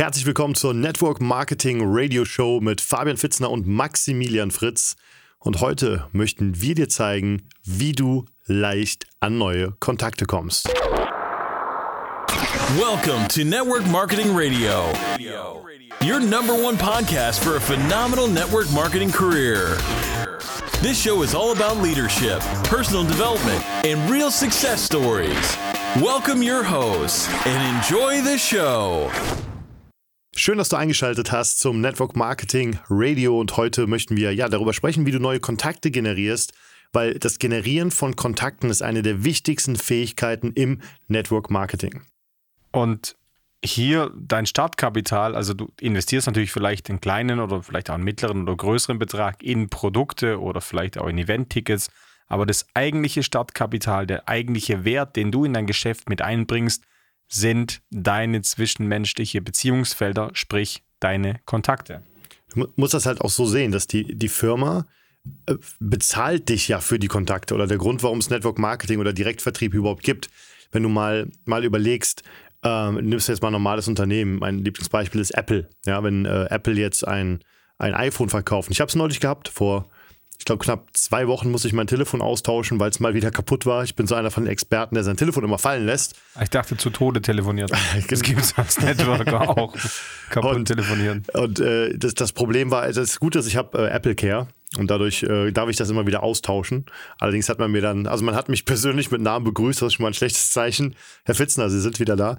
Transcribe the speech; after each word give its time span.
Herzlich 0.00 0.24
willkommen 0.24 0.54
zur 0.54 0.72
Network 0.72 1.20
Marketing 1.20 1.82
Radio 1.84 2.24
Show 2.24 2.62
mit 2.62 2.80
Fabian 2.80 3.18
Fitzner 3.18 3.50
und 3.50 3.66
Maximilian 3.66 4.50
Fritz. 4.50 4.96
Und 5.40 5.60
heute 5.60 6.08
möchten 6.12 6.62
wir 6.62 6.74
dir 6.74 6.88
zeigen, 6.88 7.42
wie 7.64 7.92
du 7.92 8.24
leicht 8.46 9.04
an 9.20 9.36
neue 9.36 9.72
Kontakte 9.78 10.24
kommst. 10.24 10.72
Welcome 12.78 13.28
to 13.28 13.44
Network 13.44 13.86
Marketing 13.88 14.34
Radio, 14.34 14.90
your 16.02 16.18
number 16.18 16.54
one 16.54 16.78
podcast 16.78 17.44
for 17.44 17.56
a 17.56 17.60
phenomenal 17.60 18.26
network 18.26 18.70
marketing 18.72 19.12
career. 19.12 19.76
This 20.80 20.98
show 20.98 21.22
is 21.22 21.34
all 21.34 21.52
about 21.52 21.76
leadership, 21.82 22.40
personal 22.64 23.04
development, 23.04 23.62
and 23.84 24.10
real 24.10 24.30
success 24.30 24.80
stories. 24.80 25.58
Welcome 25.96 26.42
your 26.42 26.62
hosts 26.64 27.28
and 27.44 27.76
enjoy 27.76 28.22
the 28.22 28.38
show. 28.38 29.10
Schön, 30.36 30.58
dass 30.58 30.68
du 30.68 30.76
eingeschaltet 30.76 31.32
hast 31.32 31.58
zum 31.58 31.80
Network 31.80 32.16
Marketing 32.16 32.78
Radio 32.88 33.38
und 33.38 33.56
heute 33.56 33.86
möchten 33.86 34.16
wir 34.16 34.32
ja 34.32 34.48
darüber 34.48 34.72
sprechen, 34.72 35.04
wie 35.04 35.10
du 35.10 35.18
neue 35.18 35.40
Kontakte 35.40 35.90
generierst, 35.90 36.54
weil 36.92 37.14
das 37.18 37.38
Generieren 37.38 37.90
von 37.90 38.16
Kontakten 38.16 38.70
ist 38.70 38.80
eine 38.80 39.02
der 39.02 39.24
wichtigsten 39.24 39.76
Fähigkeiten 39.76 40.52
im 40.52 40.80
Network 41.08 41.50
Marketing. 41.50 42.02
Und 42.70 43.16
hier 43.62 44.12
dein 44.16 44.46
Startkapital, 44.46 45.34
also 45.34 45.52
du 45.52 45.68
investierst 45.80 46.28
natürlich 46.28 46.52
vielleicht 46.52 46.88
einen 46.88 47.00
kleinen 47.00 47.40
oder 47.40 47.62
vielleicht 47.62 47.90
auch 47.90 47.94
einen 47.94 48.04
mittleren 48.04 48.42
oder 48.42 48.56
größeren 48.56 48.98
Betrag 48.98 49.42
in 49.42 49.68
Produkte 49.68 50.40
oder 50.40 50.60
vielleicht 50.60 50.96
auch 50.96 51.08
in 51.08 51.18
Event-Tickets, 51.18 51.90
aber 52.28 52.46
das 52.46 52.66
eigentliche 52.74 53.24
Startkapital, 53.24 54.06
der 54.06 54.28
eigentliche 54.28 54.84
Wert, 54.84 55.16
den 55.16 55.32
du 55.32 55.44
in 55.44 55.52
dein 55.52 55.66
Geschäft 55.66 56.08
mit 56.08 56.22
einbringst, 56.22 56.84
sind 57.30 57.80
deine 57.90 58.42
zwischenmenschliche 58.42 59.40
Beziehungsfelder, 59.40 60.30
sprich 60.34 60.82
deine 60.98 61.40
Kontakte. 61.46 62.02
Du 62.52 62.68
musst 62.76 62.94
das 62.94 63.06
halt 63.06 63.20
auch 63.20 63.30
so 63.30 63.46
sehen, 63.46 63.72
dass 63.72 63.86
die, 63.86 64.16
die 64.16 64.28
Firma 64.28 64.86
äh, 65.46 65.54
bezahlt 65.78 66.48
dich 66.48 66.68
ja 66.68 66.80
für 66.80 66.98
die 66.98 67.06
Kontakte 67.06 67.54
oder 67.54 67.66
der 67.66 67.78
Grund, 67.78 68.02
warum 68.02 68.18
es 68.18 68.30
Network 68.30 68.58
Marketing 68.58 68.98
oder 68.98 69.12
Direktvertrieb 69.12 69.72
überhaupt 69.72 70.02
gibt. 70.02 70.28
Wenn 70.72 70.82
du 70.82 70.88
mal, 70.88 71.30
mal 71.44 71.64
überlegst, 71.64 72.22
ähm, 72.64 72.96
nimmst 72.96 73.28
du 73.28 73.32
jetzt 73.32 73.42
mal 73.42 73.48
ein 73.48 73.52
normales 73.52 73.86
Unternehmen. 73.86 74.38
Mein 74.40 74.58
Lieblingsbeispiel 74.58 75.20
ist 75.20 75.30
Apple. 75.30 75.70
Ja, 75.86 76.02
wenn 76.02 76.24
äh, 76.24 76.46
Apple 76.50 76.74
jetzt 76.74 77.06
ein, 77.06 77.40
ein 77.78 77.94
iPhone 77.94 78.28
verkauft. 78.28 78.70
Ich 78.70 78.80
habe 78.80 78.88
es 78.88 78.96
neulich 78.96 79.20
gehabt, 79.20 79.48
vor 79.48 79.88
ich 80.40 80.46
glaube, 80.46 80.64
knapp 80.64 80.88
zwei 80.94 81.28
Wochen 81.28 81.50
muss 81.50 81.66
ich 81.66 81.74
mein 81.74 81.86
Telefon 81.86 82.22
austauschen, 82.22 82.80
weil 82.80 82.88
es 82.88 82.98
mal 82.98 83.12
wieder 83.12 83.30
kaputt 83.30 83.66
war. 83.66 83.84
Ich 83.84 83.94
bin 83.94 84.06
so 84.06 84.14
einer 84.14 84.30
von 84.30 84.44
den 84.44 84.50
Experten, 84.50 84.94
der 84.94 85.04
sein 85.04 85.18
Telefon 85.18 85.44
immer 85.44 85.58
fallen 85.58 85.84
lässt. 85.84 86.14
Ich 86.40 86.48
dachte, 86.48 86.78
zu 86.78 86.88
Tode 86.88 87.20
telefoniert. 87.20 87.70
Das 88.08 88.22
gibt 88.22 88.40
es 88.40 88.56
als 88.56 88.80
Networker 88.80 89.50
auch. 89.50 89.76
Kaputt 90.30 90.56
und, 90.56 90.64
telefonieren. 90.64 91.24
Und 91.34 91.60
äh, 91.60 91.94
das, 91.94 92.14
das, 92.14 92.32
Problem 92.32 92.70
war, 92.70 92.90
das 92.90 93.20
Gute 93.20 93.38
ist, 93.40 93.48
ich 93.48 93.56
habe 93.56 93.78
äh, 93.78 93.90
Apple 93.90 94.14
Care. 94.14 94.46
Und 94.78 94.90
dadurch 94.90 95.22
äh, 95.24 95.52
darf 95.52 95.68
ich 95.68 95.76
das 95.76 95.90
immer 95.90 96.06
wieder 96.06 96.22
austauschen. 96.22 96.86
Allerdings 97.18 97.50
hat 97.50 97.58
man 97.58 97.70
mir 97.70 97.82
dann, 97.82 98.06
also 98.06 98.24
man 98.24 98.34
hat 98.34 98.48
mich 98.48 98.64
persönlich 98.64 99.10
mit 99.10 99.20
Namen 99.20 99.44
begrüßt, 99.44 99.82
das 99.82 99.88
ist 99.88 99.94
schon 99.94 100.04
mal 100.04 100.10
ein 100.10 100.14
schlechtes 100.14 100.52
Zeichen. 100.52 100.96
Herr 101.26 101.34
Fitzner, 101.34 101.68
Sie 101.68 101.80
sind 101.82 102.00
wieder 102.00 102.16
da. 102.16 102.38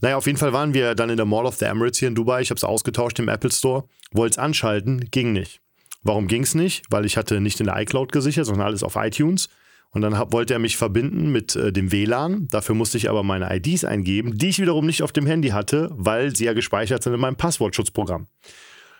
Naja, 0.00 0.16
auf 0.16 0.26
jeden 0.26 0.38
Fall 0.38 0.52
waren 0.52 0.74
wir 0.74 0.96
dann 0.96 1.08
in 1.08 1.16
der 1.16 1.26
Mall 1.26 1.46
of 1.46 1.54
the 1.54 1.66
Emirates 1.66 2.00
hier 2.00 2.08
in 2.08 2.16
Dubai. 2.16 2.40
Ich 2.40 2.50
habe 2.50 2.58
es 2.58 2.64
ausgetauscht 2.64 3.20
im 3.20 3.28
Apple 3.28 3.52
Store. 3.52 3.84
Wollte 4.10 4.32
es 4.32 4.38
anschalten, 4.38 5.08
ging 5.12 5.32
nicht. 5.32 5.60
Warum 6.02 6.28
ging 6.28 6.42
es 6.42 6.54
nicht? 6.54 6.84
Weil 6.90 7.04
ich 7.04 7.16
hatte 7.16 7.40
nicht 7.40 7.60
in 7.60 7.66
der 7.66 7.80
iCloud 7.80 8.12
gesichert, 8.12 8.46
sondern 8.46 8.66
alles 8.66 8.82
auf 8.82 8.96
iTunes. 8.96 9.48
Und 9.90 10.02
dann 10.02 10.18
hab, 10.18 10.32
wollte 10.32 10.52
er 10.52 10.58
mich 10.58 10.76
verbinden 10.76 11.32
mit 11.32 11.56
äh, 11.56 11.72
dem 11.72 11.90
WLAN. 11.90 12.46
Dafür 12.50 12.74
musste 12.74 12.98
ich 12.98 13.08
aber 13.08 13.22
meine 13.22 13.54
IDs 13.54 13.84
eingeben, 13.84 14.36
die 14.36 14.48
ich 14.48 14.58
wiederum 14.58 14.86
nicht 14.86 15.02
auf 15.02 15.12
dem 15.12 15.26
Handy 15.26 15.48
hatte, 15.48 15.90
weil 15.92 16.36
sie 16.36 16.44
ja 16.44 16.52
gespeichert 16.52 17.02
sind 17.02 17.14
in 17.14 17.20
meinem 17.20 17.36
Passwortschutzprogramm. 17.36 18.26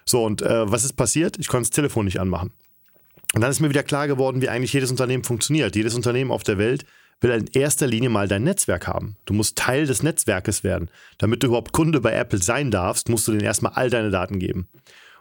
So, 0.07 0.25
und 0.25 0.41
äh, 0.41 0.71
was 0.71 0.85
ist 0.85 0.95
passiert? 0.95 1.39
Ich 1.39 1.49
konnte 1.49 1.69
das 1.69 1.75
Telefon 1.75 2.07
nicht 2.07 2.21
anmachen. 2.21 2.53
Und 3.35 3.43
dann 3.43 3.51
ist 3.51 3.61
mir 3.61 3.69
wieder 3.69 3.83
klar 3.83 4.09
geworden, 4.09 4.41
wie 4.41 4.49
eigentlich 4.49 4.73
jedes 4.73 4.91
Unternehmen 4.91 5.25
funktioniert. 5.25 5.77
Jedes 5.77 5.95
Unternehmen 5.95 6.31
auf 6.31 6.43
der 6.43 6.57
Welt 6.57 6.87
will 7.21 7.31
in 7.31 7.47
erster 7.49 7.87
Linie 7.87 8.09
mal 8.09 8.29
dein 8.29 8.45
Netzwerk 8.45 8.87
haben. 8.87 9.17
Du 9.27 9.35
musst 9.35 9.59
Teil 9.59 9.87
des 9.87 10.03
Netzwerkes 10.03 10.65
werden. 10.65 10.91
Damit 11.19 11.43
du 11.43 11.49
überhaupt 11.49 11.73
Kunde 11.73 12.01
bei 12.01 12.13
Apple 12.13 12.41
sein 12.41 12.71
darfst, 12.71 13.09
musst 13.09 13.29
du 13.29 13.33
denen 13.33 13.45
erstmal 13.45 13.73
all 13.75 13.91
deine 13.91 14.11
Daten 14.11 14.39
geben. 14.39 14.69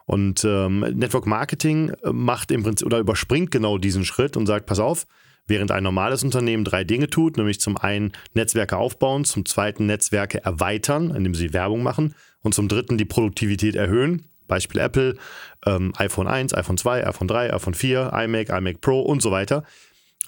Und 0.07 0.45
ähm, 0.45 0.79
Network 0.79 1.27
Marketing 1.27 1.89
äh, 2.01 2.13
macht 2.13 2.49
im 2.51 2.63
Prinzip 2.63 2.85
oder 2.85 2.99
überspringt 2.99 3.51
genau 3.51 3.77
diesen 3.77 4.05
Schritt 4.05 4.37
und 4.37 4.47
sagt, 4.47 4.65
pass 4.65 4.79
auf, 4.79 5.05
während 5.47 5.69
ein 5.69 5.83
normales 5.83 6.23
Unternehmen 6.23 6.63
drei 6.63 6.85
Dinge 6.85 7.09
tut, 7.09 7.35
nämlich 7.35 7.59
zum 7.59 7.75
einen 7.75 8.13
Netzwerke 8.33 8.77
aufbauen, 8.77 9.25
zum 9.25 9.45
zweiten 9.45 9.85
Netzwerke 9.85 10.43
erweitern, 10.43 11.13
indem 11.13 11.35
sie 11.35 11.51
Werbung 11.51 11.83
machen 11.83 12.15
und 12.41 12.55
zum 12.55 12.69
dritten 12.69 12.97
die 12.97 13.05
Produktivität 13.05 13.75
erhöhen. 13.75 14.23
Beispiel 14.47 14.79
Apple, 14.79 15.17
ähm, 15.65 15.91
iPhone 15.97 16.27
1, 16.27 16.53
iPhone 16.53 16.77
2, 16.77 17.05
iPhone 17.05 17.27
3, 17.27 17.53
iPhone 17.53 17.73
4, 17.73 18.13
iMac, 18.13 18.49
iMac 18.49 18.79
Pro 18.79 19.01
und 19.01 19.21
so 19.21 19.31
weiter. 19.31 19.65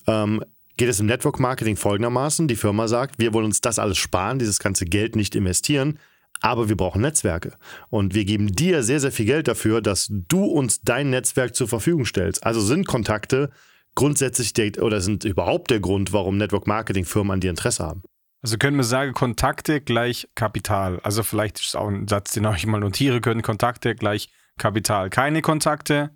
Ähm, 0.08 0.44
geht 0.76 0.90
es 0.90 1.00
im 1.00 1.06
Network 1.06 1.40
Marketing 1.40 1.78
folgendermaßen. 1.78 2.50
Die 2.50 2.58
Firma 2.58 2.90
sagt, 2.90 3.18
wir 3.18 3.34
wollen 3.34 3.46
uns 3.46 3.62
das 3.62 3.80
alles 3.80 3.98
sparen, 3.98 4.40
dieses 4.40 4.60
ganze 4.60 4.84
Geld 4.84 5.16
nicht 5.16 5.36
investieren 5.36 6.00
aber 6.42 6.70
wir 6.70 6.78
brauchen 6.78 7.02
Netzwerke. 7.02 7.54
Und 7.90 8.14
wir 8.14 8.26
geben 8.26 8.48
dir 8.48 8.84
sehr, 8.84 9.00
sehr 9.00 9.12
viel 9.12 9.26
Geld 9.26 9.48
dafür, 9.48 9.82
dass 9.82 10.08
du 10.10 10.46
uns 10.46 10.82
dein 10.82 11.10
Netzwerk 11.10 11.56
zur 11.56 11.68
Verfügung 11.68 12.06
stellst. 12.06 12.46
Also 12.46 12.62
sind 12.62 12.88
Kontakte 12.88 13.50
grundsätzlich 13.96 14.54
der, 14.54 14.82
oder 14.82 15.02
sind 15.02 15.26
überhaupt 15.26 15.72
der 15.72 15.80
Grund, 15.80 16.14
warum 16.14 16.38
Network 16.38 16.68
Marketing 16.68 17.06
Firmen 17.06 17.32
an 17.32 17.40
dir 17.42 17.50
Interesse 17.50 17.84
haben. 17.84 18.04
Also 18.42 18.58
können 18.58 18.78
wir 18.78 18.86
sagen, 18.86 19.14
Kontakte 19.14 19.82
gleich 19.82 20.30
Kapital. 20.36 21.00
Also 21.02 21.24
vielleicht 21.24 21.60
ist 21.60 21.68
es 21.68 21.76
auch 21.76 21.90
ein 21.90 22.08
Satz, 22.08 22.32
den 22.32 22.48
ich 22.56 22.66
mal 22.66 22.80
notieren 22.80 23.22
können. 23.22 23.42
Kontakte 23.42 23.96
gleich 23.96 24.30
Kapital. 24.58 25.10
Keine 25.10 25.42
Kontakte, 25.42 26.12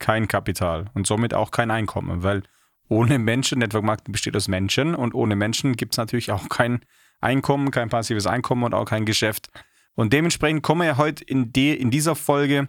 kein 0.00 0.26
Kapital 0.26 0.86
und 0.94 1.06
somit 1.06 1.34
auch 1.34 1.52
kein 1.52 1.70
Einkommen, 1.70 2.24
weil 2.24 2.42
ohne 2.88 3.20
Menschen, 3.20 3.60
Network 3.60 3.84
Marketing 3.84 4.12
besteht 4.12 4.34
aus 4.34 4.48
Menschen 4.48 4.96
und 4.96 5.14
ohne 5.14 5.36
Menschen 5.36 5.76
gibt 5.76 5.94
es 5.94 5.98
natürlich 5.98 6.32
auch 6.32 6.48
kein 6.48 6.80
Einkommen, 7.20 7.70
kein 7.70 7.88
passives 7.88 8.26
Einkommen 8.26 8.64
und 8.64 8.74
auch 8.74 8.84
kein 8.84 9.04
Geschäft. 9.04 9.48
Und 9.94 10.12
dementsprechend 10.12 10.62
kommen 10.62 10.82
wir 10.82 10.96
heute 10.96 11.24
in, 11.24 11.52
die, 11.52 11.74
in 11.74 11.90
dieser 11.90 12.14
Folge 12.14 12.68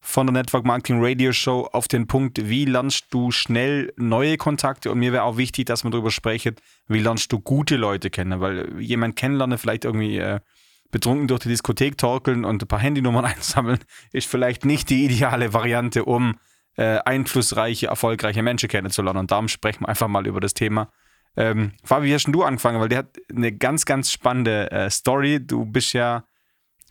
von 0.00 0.26
der 0.26 0.32
Network 0.32 0.64
Marketing 0.64 0.98
Radio 1.04 1.32
Show 1.32 1.68
auf 1.72 1.88
den 1.88 2.06
Punkt, 2.06 2.48
wie 2.48 2.64
lernst 2.64 3.06
du 3.10 3.30
schnell 3.30 3.92
neue 3.96 4.36
Kontakte? 4.36 4.90
Und 4.92 4.98
mir 4.98 5.12
wäre 5.12 5.24
auch 5.24 5.36
wichtig, 5.36 5.66
dass 5.66 5.84
man 5.84 5.90
darüber 5.90 6.10
sprechen, 6.10 6.56
wie 6.86 7.00
lernst 7.00 7.32
du 7.32 7.40
gute 7.40 7.76
Leute 7.76 8.10
kennen? 8.10 8.40
Weil 8.40 8.80
jemand 8.80 9.16
kennenlernen, 9.16 9.58
vielleicht 9.58 9.84
irgendwie 9.84 10.18
äh, 10.18 10.40
betrunken 10.90 11.28
durch 11.28 11.40
die 11.40 11.48
Diskothek 11.48 11.98
torkeln 11.98 12.44
und 12.44 12.62
ein 12.62 12.68
paar 12.68 12.78
Handynummern 12.78 13.24
einsammeln, 13.24 13.78
ist 14.12 14.28
vielleicht 14.28 14.64
nicht 14.64 14.90
die 14.90 15.04
ideale 15.04 15.52
Variante, 15.52 16.04
um 16.04 16.38
äh, 16.76 16.98
einflussreiche, 17.04 17.88
erfolgreiche 17.88 18.42
Menschen 18.42 18.68
kennenzulernen. 18.68 19.20
Und 19.20 19.30
darum 19.30 19.48
sprechen 19.48 19.82
wir 19.82 19.88
einfach 19.88 20.08
mal 20.08 20.26
über 20.26 20.40
das 20.40 20.54
Thema 20.54 20.90
ähm, 21.38 21.70
Fabi, 21.84 22.08
wie 22.08 22.14
hast 22.14 22.24
du 22.24 22.42
angefangen? 22.42 22.80
Weil 22.80 22.88
der 22.88 22.98
hat 22.98 23.16
eine 23.34 23.52
ganz, 23.52 23.84
ganz 23.84 24.10
spannende 24.10 24.72
äh, 24.72 24.90
Story. 24.90 25.38
Du 25.40 25.64
bist 25.64 25.92
ja 25.92 26.24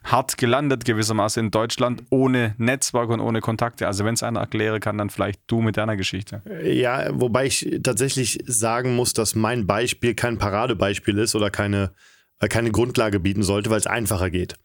hart 0.06 0.38
gelandet 0.38 0.85
gewissermaßen 0.85 1.46
in 1.46 1.52
Deutschland 1.52 2.03
ohne 2.12 2.56
Netzwerk 2.57 3.09
und 3.09 3.19
ohne 3.19 3.41
Kontakte. 3.41 3.88
Also 3.88 4.06
wenn 4.06 4.13
es 4.13 4.24
einer 4.24 4.40
erklären 4.40 4.80
kann, 4.80 4.97
dann 4.97 5.09
vielleicht 5.09 5.41
du 5.47 5.59
mit 5.59 5.75
deiner 5.75 5.97
Geschichte. 5.97 6.41
Ja, 6.63 7.09
wobei 7.12 7.46
ich 7.47 7.80
tatsächlich 7.84 8.40
sagen 8.46 8.96
muss, 8.96 9.12
dass 9.12 9.36
mein 9.36 9.68
Beispiel 9.68 10.16
kein 10.16 10.38
Paradebeispiel 10.38 11.18
ist 11.18 11.36
oder 11.36 11.50
keine, 11.50 11.91
äh, 12.40 12.47
keine 12.47 12.72
Grundlage 12.72 13.19
bieten 13.19 13.44
sollte, 13.44 13.69
weil 13.69 13.80
es 13.80 13.88
einfacher 13.88 14.30
geht. 14.30 14.56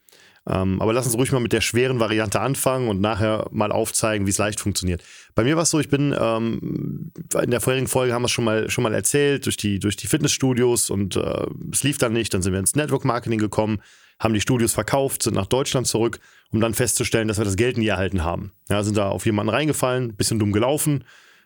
Ähm, 0.48 0.82
aber 0.82 0.92
lass 0.92 1.06
uns 1.06 1.16
ruhig 1.16 1.30
mal 1.30 1.41
mit 1.41 1.53
der 1.53 1.60
schweren 1.60 2.00
Variante 2.00 2.41
anfangen 2.41 2.88
und 2.88 3.00
nachher 3.00 3.47
mal 3.53 3.70
aufzeigen, 3.70 4.26
wie 4.26 4.30
es 4.30 4.38
leicht 4.38 4.58
funktioniert. 4.58 5.03
Bei 5.36 5.44
mir 5.44 5.54
war 5.54 5.62
es 5.62 5.70
so, 5.70 5.78
ich 5.78 5.88
bin 5.88 6.14
ähm, 6.19 7.12
in 7.41 7.50
der 7.50 7.60
vorherigen 7.60 7.86
Folge 7.86 8.12
haben 8.12 8.22
wir 8.22 8.26
es 8.26 8.32
schon 8.32 8.44
mal, 8.44 8.69
schon 8.69 8.82
mal 8.82 8.92
erzählt, 8.92 9.47
durch 9.47 9.56
die, 9.56 9.78
durch 9.78 9.97
die 9.97 10.08
Fitnessstudios 10.08 10.91
und 10.91 11.16
äh, 11.16 11.47
es 11.70 11.84
lief 11.84 11.98
dann 11.98 12.12
nicht. 12.12 12.34
Dann 12.34 12.42
sind 12.42 12.53
wir 12.53 12.58
ins 12.58 12.75
Network 12.75 13.04
Marketing 13.04 13.38
gekommen, 13.38 13.80
haben 14.19 14.34
die 14.34 14.41
Studios 14.41 14.72
verkauft, 14.72 15.22
sind 15.22 15.34
nach 15.34 15.47
Deutschland 15.47 15.86
zurück, 15.86 16.19
um 16.50 16.60
dann 16.60 16.74
festzustellen, 16.74 17.28
dass 17.28 17.39
wir 17.39 17.44
das 17.44 17.56
Geld 17.56 17.78
nie 17.78 17.86
erhalten 17.86 18.24
haben. 18.24 18.53
Ja, 18.68 18.83
sind 18.83 18.97
da 18.97 19.10
auf 19.10 19.27
jemanden 19.27 19.50
reingefallen, 19.50 20.15
bisschen 20.15 20.41
dumm 20.41 20.53
gelaufen. 20.53 21.04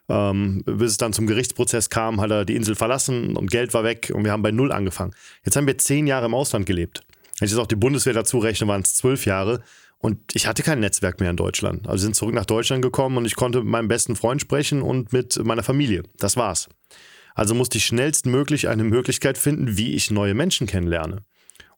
Ähm, 0.09 0.63
bis 0.65 0.93
es 0.93 0.99
dann 0.99 1.13
zum 1.13 1.27
Gerichtsprozess 1.27 1.91
kam, 1.91 2.21
hat 2.21 2.31
er 2.31 2.45
die 2.45 2.55
Insel 2.55 2.77
verlassen 2.77 3.37
und 3.37 3.51
Geld 3.51 3.75
war 3.75 3.83
weg 3.83 4.13
und 4.15 4.25
wir 4.25 4.31
haben 4.31 4.43
bei 4.43 4.53
Null 4.53 4.71
angefangen. 4.71 5.13
Jetzt 5.45 5.57
haben 5.57 5.67
wir 5.67 5.77
zehn 5.79 6.07
Jahre 6.07 6.27
im 6.27 6.35
Ausland 6.35 6.65
gelebt. 6.65 7.05
Wenn 7.39 7.47
ich 7.47 7.53
jetzt 7.53 7.61
auch 7.61 7.67
die 7.67 7.77
Bundeswehr 7.77 8.15
dazu 8.15 8.39
rechne, 8.39 8.67
waren 8.69 8.83
es 8.83 8.95
zwölf 8.95 9.27
Jahre. 9.27 9.63
Und 9.99 10.19
ich 10.35 10.47
hatte 10.47 10.63
kein 10.63 10.81
Netzwerk 10.81 11.21
mehr 11.21 11.31
in 11.31 11.37
Deutschland. 11.37 11.89
Also 11.89 12.03
sind 12.03 12.17
zurück 12.17 12.35
nach 12.35 12.45
Deutschland 12.45 12.83
gekommen 12.83 13.17
und 13.17 13.25
ich 13.25 13.37
konnte 13.37 13.59
mit 13.59 13.69
meinem 13.69 13.89
besten 13.89 14.15
Freund 14.15 14.41
sprechen 14.41 14.83
und 14.83 15.13
mit 15.13 15.43
meiner 15.45 15.63
Familie. 15.63 16.03
Das 16.19 16.37
war's. 16.37 16.69
Also 17.35 17.55
musste 17.55 17.79
ich 17.79 17.87
schnellstmöglich 17.87 18.69
eine 18.69 18.85
Möglichkeit 18.85 19.37
finden, 19.39 19.77
wie 19.77 19.95
ich 19.95 20.11
neue 20.11 20.35
Menschen 20.35 20.67
kennenlerne. 20.67 21.25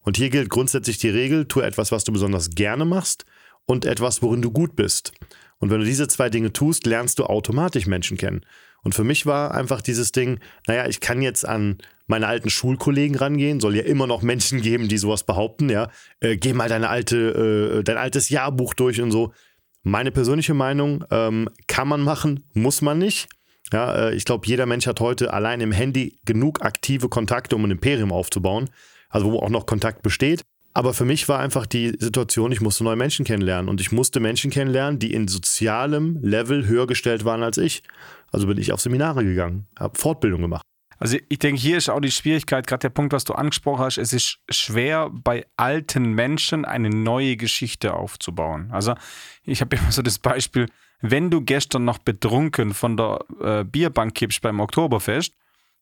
Und 0.01 0.17
hier 0.17 0.31
gilt 0.31 0.51
grundsätzlich 0.51 0.99
die 0.99 1.11
Regel, 1.11 1.47
tu 1.47 1.61
etwas, 1.61 1.93
was 1.93 2.05
du 2.05 2.13
besonders 2.13 2.51
gerne 2.51 2.85
machst 2.85 3.25
und 3.67 3.85
etwas, 3.85 4.23
worin 4.23 4.43
du 4.43 4.51
gut 4.51 4.77
bist. 4.77 5.13
Und 5.59 5.71
wenn 5.71 5.81
du 5.81 5.87
diese 5.87 6.09
zwei 6.09 6.31
Dinge 6.31 6.53
tust, 6.53 6.87
lernst 6.87 7.19
du 7.19 7.25
automatisch 7.25 7.87
Menschen 7.87 8.17
kennen. 8.17 8.45
Und 8.83 8.95
für 8.95 9.05
mich 9.05 9.27
war 9.27 9.55
einfach 9.55 9.83
dieses 9.83 10.13
Ding, 10.13 10.41
naja, 10.67 10.87
ich 10.87 11.01
kann 11.01 11.23
jetzt 11.23 11.47
an 11.47 11.79
meine 12.07 12.27
alten 12.27 12.51
Schulkollegen 12.51 13.17
rangehen, 13.17 13.61
soll 13.61 13.77
ja 13.77 13.83
immer 13.83 14.07
noch 14.07 14.23
Menschen 14.23 14.61
geben, 14.63 14.89
die 14.89 14.99
sowas 14.99 15.25
behaupten, 15.25 15.69
ja. 15.69 15.91
Äh, 16.21 16.37
geh 16.37 16.53
mal 16.53 16.69
deine 16.69 16.89
alte, 16.89 17.79
äh, 17.79 17.85
dein 17.85 17.99
altes 17.99 18.29
Jahrbuch 18.29 18.75
durch 18.75 19.01
und 19.01 19.11
so. 19.11 19.33
Meine 19.83 20.11
persönliche 20.11 20.55
Meinung, 20.55 21.05
ähm, 21.11 21.49
kann 21.67 21.89
man 21.89 22.01
machen, 22.01 22.45
muss 22.53 22.83
man 22.83 22.99
nicht. 22.99 23.29
Ja, 23.73 24.09
äh, 24.09 24.15
ich 24.15 24.25
glaube, 24.25 24.47
jeder 24.47 24.67
Mensch 24.67 24.87
hat 24.87 25.01
heute 25.01 25.33
allein 25.33 25.61
im 25.61 25.73
Handy 25.73 26.19
genug 26.25 26.63
aktive 26.63 27.09
Kontakte, 27.09 27.57
um 27.57 27.65
ein 27.65 27.71
Imperium 27.71 28.13
aufzubauen. 28.13 28.71
Also 29.11 29.33
wo 29.33 29.39
auch 29.39 29.51
noch 29.51 29.67
Kontakt 29.67 30.03
besteht. 30.03 30.45
Aber 30.79 30.95
für 30.95 31.05
mich 31.05 31.29
war 31.29 31.41
einfach 31.41 31.67
die 31.67 31.97
Situation, 31.99 32.53
ich 32.53 32.61
musste 32.61 32.85
neue 32.85 32.95
Menschen 32.95 33.25
kennenlernen 33.25 33.69
und 33.69 33.81
ich 33.81 33.91
musste 33.91 34.21
Menschen 34.21 34.53
kennenlernen, 34.53 35.01
die 35.01 35.13
in 35.13 35.27
sozialem 35.27 36.21
Level 36.23 36.69
höher 36.69 36.87
gestellt 36.87 37.25
waren 37.25 37.43
als 37.43 37.59
ich. 37.59 37.83
Also 38.31 38.47
bin 38.47 38.59
ich 38.59 38.73
auf 38.73 38.81
Seminare 38.81 39.25
gegangen, 39.25 39.67
habe 39.77 39.99
Fortbildung 39.99 40.41
gemacht. 40.41 40.63
Also 41.01 41.17
ich 41.29 41.41
denke, 41.41 41.61
hier 41.61 41.79
ist 41.79 41.89
auch 41.89 41.99
die 41.99 42.13
Schwierigkeit, 42.13 42.69
gerade 42.69 42.83
der 42.83 42.91
Punkt, 42.91 43.13
was 43.13 43.25
du 43.25 43.33
angesprochen 43.33 43.81
hast, 43.81 43.99
es 43.99 44.13
ist 44.13 44.39
schwer 44.51 45.11
bei 45.11 45.47
alten 45.57 46.13
Menschen 46.13 46.65
eine 46.65 46.91
neue 46.91 47.37
Geschichte 47.37 47.95
aufzubauen. 47.95 48.69
Also 48.71 48.95
ich 49.43 49.61
habe 49.61 49.75
immer 49.81 49.91
so 49.91 50.03
das 50.03 50.21
Beispiel, 50.21 50.69
wenn 51.01 51.29
du 51.29 51.41
gestern 51.41 51.87
noch 51.87 51.99
betrunken 51.99 52.73
von 52.73 52.97
der 52.97 53.25
äh, 53.41 53.65
Bierbank 53.65 54.15
kippst 54.15 54.43
beim 54.43 54.61
Oktoberfest 54.61 55.35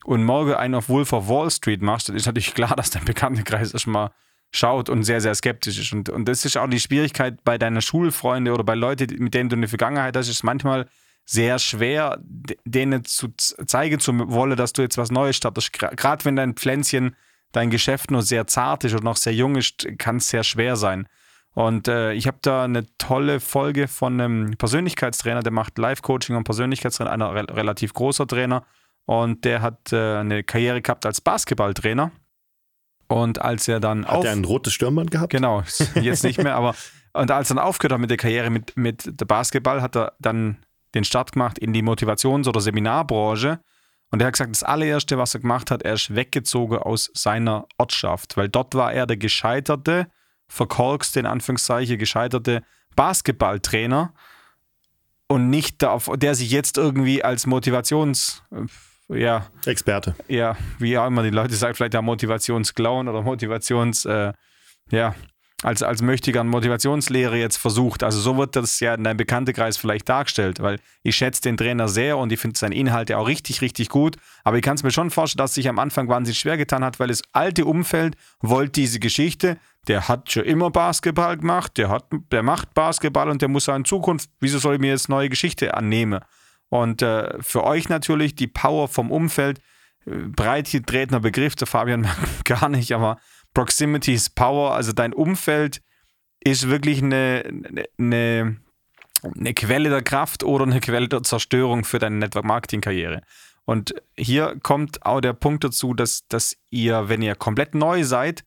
und 0.07 0.25
morgen 0.25 0.55
einen 0.55 0.75
auf 0.75 0.89
Wolf 0.89 1.13
of 1.13 1.29
Wall 1.29 1.51
Street 1.51 1.83
machst, 1.83 2.09
dann 2.09 2.17
ist 2.17 2.25
natürlich 2.25 2.55
klar, 2.55 2.75
dass 2.75 2.89
dein 2.89 3.05
Bekanntenkreis 3.05 3.75
erstmal 3.75 4.13
schaut 4.53 4.89
und 4.89 5.03
sehr, 5.03 5.21
sehr 5.21 5.35
skeptisch 5.35 5.79
ist. 5.79 5.93
Und, 5.93 6.09
und 6.09 6.27
das 6.27 6.45
ist 6.45 6.57
auch 6.57 6.69
die 6.69 6.81
Schwierigkeit 6.81 7.43
bei 7.45 7.59
deinen 7.59 7.83
Schulfreunden 7.83 8.53
oder 8.53 8.65
bei 8.65 8.75
Leuten, 8.75 9.23
mit 9.23 9.35
denen 9.35 9.49
du 9.49 9.57
eine 9.57 9.69
Vergangenheit 9.69 10.17
hast, 10.17 10.29
ist 10.29 10.45
manchmal 10.45 10.87
sehr 11.25 11.59
schwer, 11.59 12.19
denen 12.65 13.05
zu 13.05 13.29
zeigen 13.37 13.99
zu 13.99 14.13
wollen, 14.31 14.57
dass 14.57 14.73
du 14.73 14.83
jetzt 14.83 14.97
was 14.97 15.11
Neues 15.11 15.37
startest. 15.37 15.73
Gerade 15.73 16.25
wenn 16.25 16.37
dein 16.37 16.55
Pflänzchen, 16.55 17.17
dein 17.53 17.71
Geschäft 17.71 18.11
noch 18.11 18.23
sehr 18.23 18.47
zart 18.47 18.85
ist 18.85 18.95
und 18.95 19.03
noch 19.03 19.17
sehr 19.17 19.35
jung 19.35 19.57
ist, 19.57 19.87
kann 19.99 20.17
es 20.17 20.29
sehr 20.29 20.45
schwer 20.45 20.77
sein. 20.77 21.09
Und 21.53 21.89
äh, 21.89 22.13
ich 22.13 22.27
habe 22.27 22.39
da 22.43 22.65
eine 22.65 22.85
tolle 22.99 23.41
Folge 23.41 23.89
von 23.89 24.21
einem 24.21 24.57
Persönlichkeitstrainer, 24.59 25.43
der 25.43 25.53
macht 25.53 25.79
Live-Coaching 25.79 26.37
und 26.37 26.45
Persönlichkeitstrainer, 26.45 27.11
einer 27.11 27.35
re 27.35 27.47
relativ 27.49 27.95
großer 27.95 28.27
Trainer. 28.27 28.65
Und 29.07 29.45
der 29.45 29.63
hat 29.63 29.93
äh, 29.93 30.19
eine 30.19 30.45
Karriere 30.45 30.83
gehabt 30.83 31.07
als 31.07 31.21
Basketballtrainer. 31.21 32.13
Und 33.09 33.41
als 33.41 33.69
er 33.69 33.81
dann. 33.81 34.07
Hat 34.07 34.25
er 34.25 34.33
ein 34.33 34.45
rotes 34.45 34.73
Stirnband 34.73 35.11
gehabt? 35.11 35.31
Genau, 35.31 35.63
jetzt 35.95 36.25
nicht 36.25 36.43
mehr, 36.43 36.57
aber. 36.57 36.75
Und 37.13 37.31
als 37.31 37.51
er 37.51 37.57
dann 37.57 37.65
aufgehört 37.65 37.95
hat 37.95 38.01
mit 38.01 38.11
der 38.11 38.19
Karriere 38.19 38.51
mit, 38.51 38.77
mit 38.77 39.19
der 39.19 39.25
Basketball, 39.25 39.81
hat 39.81 39.97
er 39.97 40.13
dann 40.19 40.59
den 40.95 41.03
Start 41.03 41.33
gemacht 41.33 41.59
in 41.59 41.73
die 41.73 41.83
Motivations- 41.83 42.47
oder 42.47 42.61
Seminarbranche. 42.61 43.59
Und 44.11 44.21
er 44.21 44.27
hat 44.27 44.35
gesagt, 44.35 44.51
das 44.51 44.63
allererste, 44.63 45.17
was 45.17 45.35
er 45.35 45.41
gemacht 45.41 45.71
hat, 45.71 45.83
er 45.83 45.95
ist 45.95 46.15
weggezogen 46.15 46.79
aus 46.79 47.11
seiner 47.15 47.67
Ortschaft, 47.79 48.37
weil 48.37 48.49
dort 48.49 48.75
war 48.75 48.93
er 48.93 49.07
der 49.07 49.17
gescheiterte, 49.17 50.09
verkorkste, 50.47 51.21
in 51.21 51.27
Anführungszeichen, 51.27 51.99
gescheiterte 51.99 52.63
Basketballtrainer 52.95 54.13
und 55.29 55.51
nicht 55.51 55.83
der, 55.83 56.01
der 56.17 56.35
sich 56.35 56.51
jetzt 56.51 56.79
irgendwie 56.79 57.25
als 57.25 57.47
Motivations 57.47 58.43
ja. 59.09 59.47
Experte. 59.65 60.15
Ja, 60.29 60.57
wie 60.79 60.97
auch 60.99 61.07
immer 61.07 61.23
die 61.23 61.31
Leute 61.31 61.55
sagen, 61.55 61.75
vielleicht 61.75 61.95
der 61.95 62.03
Motivationsclown 62.03 63.09
oder 63.09 63.23
Motivations, 63.23 64.05
äh, 64.05 64.33
ja, 64.91 65.15
als, 65.63 65.83
als 65.83 66.03
an 66.03 66.49
Motivationslehre 66.49 67.39
jetzt 67.39 67.57
versucht. 67.57 68.03
Also 68.03 68.21
so 68.21 68.37
wird 68.37 68.57
das 68.57 68.79
ja 68.81 68.95
in 68.95 69.05
deinem 69.05 69.17
Bekanntenkreis 69.17 69.77
vielleicht 69.79 70.09
dargestellt, 70.09 70.61
weil 70.61 70.79
ich 71.03 71.17
schätze 71.17 71.41
den 71.41 71.57
Trainer 71.57 71.89
sehr 71.89 72.19
und 72.19 72.31
ich 72.31 72.39
finde 72.39 72.59
seine 72.59 72.75
Inhalte 72.75 73.17
auch 73.17 73.27
richtig, 73.27 73.63
richtig 73.63 73.89
gut. 73.89 74.17
Aber 74.45 74.59
ich 74.59 74.63
kann 74.63 74.77
es 74.77 74.83
mir 74.83 74.91
schon 74.91 75.11
vorstellen, 75.11 75.43
dass 75.43 75.55
sich 75.55 75.69
am 75.69 75.79
Anfang 75.79 76.09
wahnsinnig 76.09 76.39
schwer 76.39 76.59
getan 76.59 76.85
hat, 76.85 77.01
weil 77.01 77.09
das 77.09 77.23
alte 77.33 77.65
Umfeld 77.65 78.17
wollte 78.41 78.73
diese 78.73 79.01
Geschichte, 79.01 79.57
der 79.89 80.09
hat 80.09 80.31
schon 80.31 80.45
immer 80.45 80.71
Basketball 80.71 81.37
gemacht, 81.37 81.79
der, 81.79 81.89
hat, 81.89 82.05
der 82.31 82.43
macht 82.43 82.75
Basketball 82.75 83.31
und 83.31 83.41
der 83.41 83.49
muss 83.49 83.69
auch 83.69 83.77
in 83.77 83.85
Zukunft, 83.85 84.29
wieso 84.41 84.59
soll 84.59 84.75
ich 84.75 84.81
mir 84.81 84.91
jetzt 84.91 85.09
neue 85.09 85.31
Geschichte 85.31 85.75
annehmen? 85.75 86.21
Und 86.69 87.03
äh, 87.03 87.41
für 87.43 87.65
euch 87.65 87.89
natürlich 87.89 88.35
die 88.35 88.49
Power 88.49 88.89
vom 88.89 89.11
Umfeld, 89.11 89.61
breit 90.07 90.71
getretener 90.71 91.21
Begriff, 91.21 91.57
der 91.57 91.67
Fabian 91.67 92.01
mag 92.03 92.45
gar 92.45 92.69
nicht, 92.69 92.93
aber 92.93 93.19
Proximity 93.55 94.15
is 94.15 94.31
Power, 94.31 94.75
also 94.75 94.93
dein 94.93 95.13
Umfeld 95.13 95.83
ist 96.41 96.69
wirklich 96.69 97.03
eine, 97.03 97.43
eine, 97.99 98.57
eine 99.23 99.55
Quelle 99.55 99.91
der 99.91 100.03
Kraft 100.03 100.45
oder 100.45 100.65
eine 100.65 100.81
Quelle 100.81 101.09
der 101.09 101.23
Zerstörung 101.23 101.85
für 101.85 101.99
deine 101.99 102.17
Network-Marketing-Karriere. 102.17 103.23
Und 103.65 103.95
hier 104.17 104.59
kommt 104.63 105.05
auch 105.05 105.21
der 105.21 105.33
Punkt 105.33 105.65
dazu, 105.65 105.93
dass, 105.93 106.29
dass 106.29 106.57
ihr, 106.71 107.09
wenn 107.09 107.23
ihr 107.23 107.35
komplett 107.35 107.75
neu 107.75 108.05
seid, 108.05 108.45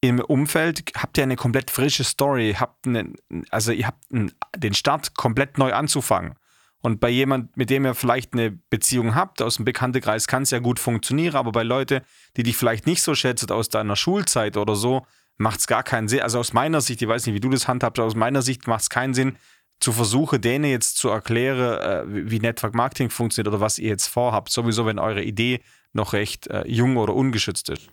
im 0.00 0.20
Umfeld 0.20 0.92
habt 0.96 1.18
ihr 1.18 1.24
eine 1.24 1.36
komplett 1.36 1.70
frische 1.70 2.04
Story, 2.04 2.56
habt 2.58 2.86
eine, 2.86 3.12
also 3.50 3.72
ihr 3.72 3.88
habt 3.88 4.04
einen, 4.12 4.32
den 4.56 4.72
Start 4.72 5.14
komplett 5.16 5.58
neu 5.58 5.72
anzufangen. 5.72 6.34
Und 6.80 7.00
bei 7.00 7.08
jemand, 7.08 7.56
mit 7.56 7.70
dem 7.70 7.84
ihr 7.84 7.94
vielleicht 7.94 8.34
eine 8.34 8.52
Beziehung 8.70 9.14
habt, 9.14 9.42
aus 9.42 9.56
dem 9.56 9.64
Bekanntenkreis, 9.64 10.28
kann 10.28 10.44
es 10.44 10.50
ja 10.50 10.60
gut 10.60 10.78
funktionieren, 10.78 11.34
aber 11.34 11.50
bei 11.50 11.64
Leuten, 11.64 12.02
die 12.36 12.44
dich 12.44 12.56
vielleicht 12.56 12.86
nicht 12.86 13.02
so 13.02 13.14
schätzen 13.14 13.50
aus 13.50 13.68
deiner 13.68 13.96
Schulzeit 13.96 14.56
oder 14.56 14.76
so, 14.76 15.04
macht 15.38 15.60
es 15.60 15.66
gar 15.66 15.82
keinen 15.82 16.08
Sinn. 16.08 16.20
Also 16.20 16.38
aus 16.38 16.52
meiner 16.52 16.80
Sicht, 16.80 17.02
ich 17.02 17.08
weiß 17.08 17.26
nicht, 17.26 17.34
wie 17.34 17.40
du 17.40 17.50
das 17.50 17.66
handhabst, 17.66 17.98
aber 17.98 18.06
aus 18.06 18.14
meiner 18.14 18.42
Sicht 18.42 18.66
macht 18.68 18.82
es 18.82 18.90
keinen 18.90 19.14
Sinn, 19.14 19.36
zu 19.80 19.92
versuchen, 19.92 20.40
denen 20.40 20.64
jetzt 20.64 20.96
zu 20.96 21.08
erklären, 21.08 22.08
äh, 22.08 22.30
wie 22.30 22.40
Network 22.40 22.74
Marketing 22.74 23.10
funktioniert 23.10 23.48
oder 23.48 23.60
was 23.60 23.78
ihr 23.78 23.90
jetzt 23.90 24.08
vorhabt. 24.08 24.50
Sowieso, 24.50 24.86
wenn 24.86 24.98
eure 24.98 25.22
Idee 25.22 25.60
noch 25.92 26.12
recht 26.14 26.48
äh, 26.48 26.66
jung 26.66 26.96
oder 26.96 27.14
ungeschützt 27.14 27.68
ist. 27.68 27.88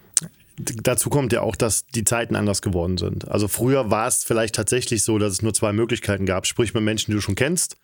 Dazu 0.57 1.09
kommt 1.09 1.31
ja 1.31 1.41
auch, 1.41 1.55
dass 1.55 1.85
die 1.85 2.03
Zeiten 2.03 2.35
anders 2.35 2.61
geworden 2.61 2.97
sind. 2.97 3.27
Also 3.27 3.47
früher 3.47 3.91
war 3.91 4.07
es 4.07 4.23
vielleicht 4.23 4.55
tatsächlich 4.55 5.03
so, 5.03 5.19
dass 5.19 5.33
es 5.33 5.41
nur 5.41 5.53
zwei 5.53 5.73
Möglichkeiten 5.73 6.25
gab. 6.25 6.47
Sprich 6.47 6.73
mit 6.73 6.81
Menschen, 6.81 7.11
die 7.11 7.15
du 7.15 7.21
schon 7.21 7.35
kennst 7.35 7.77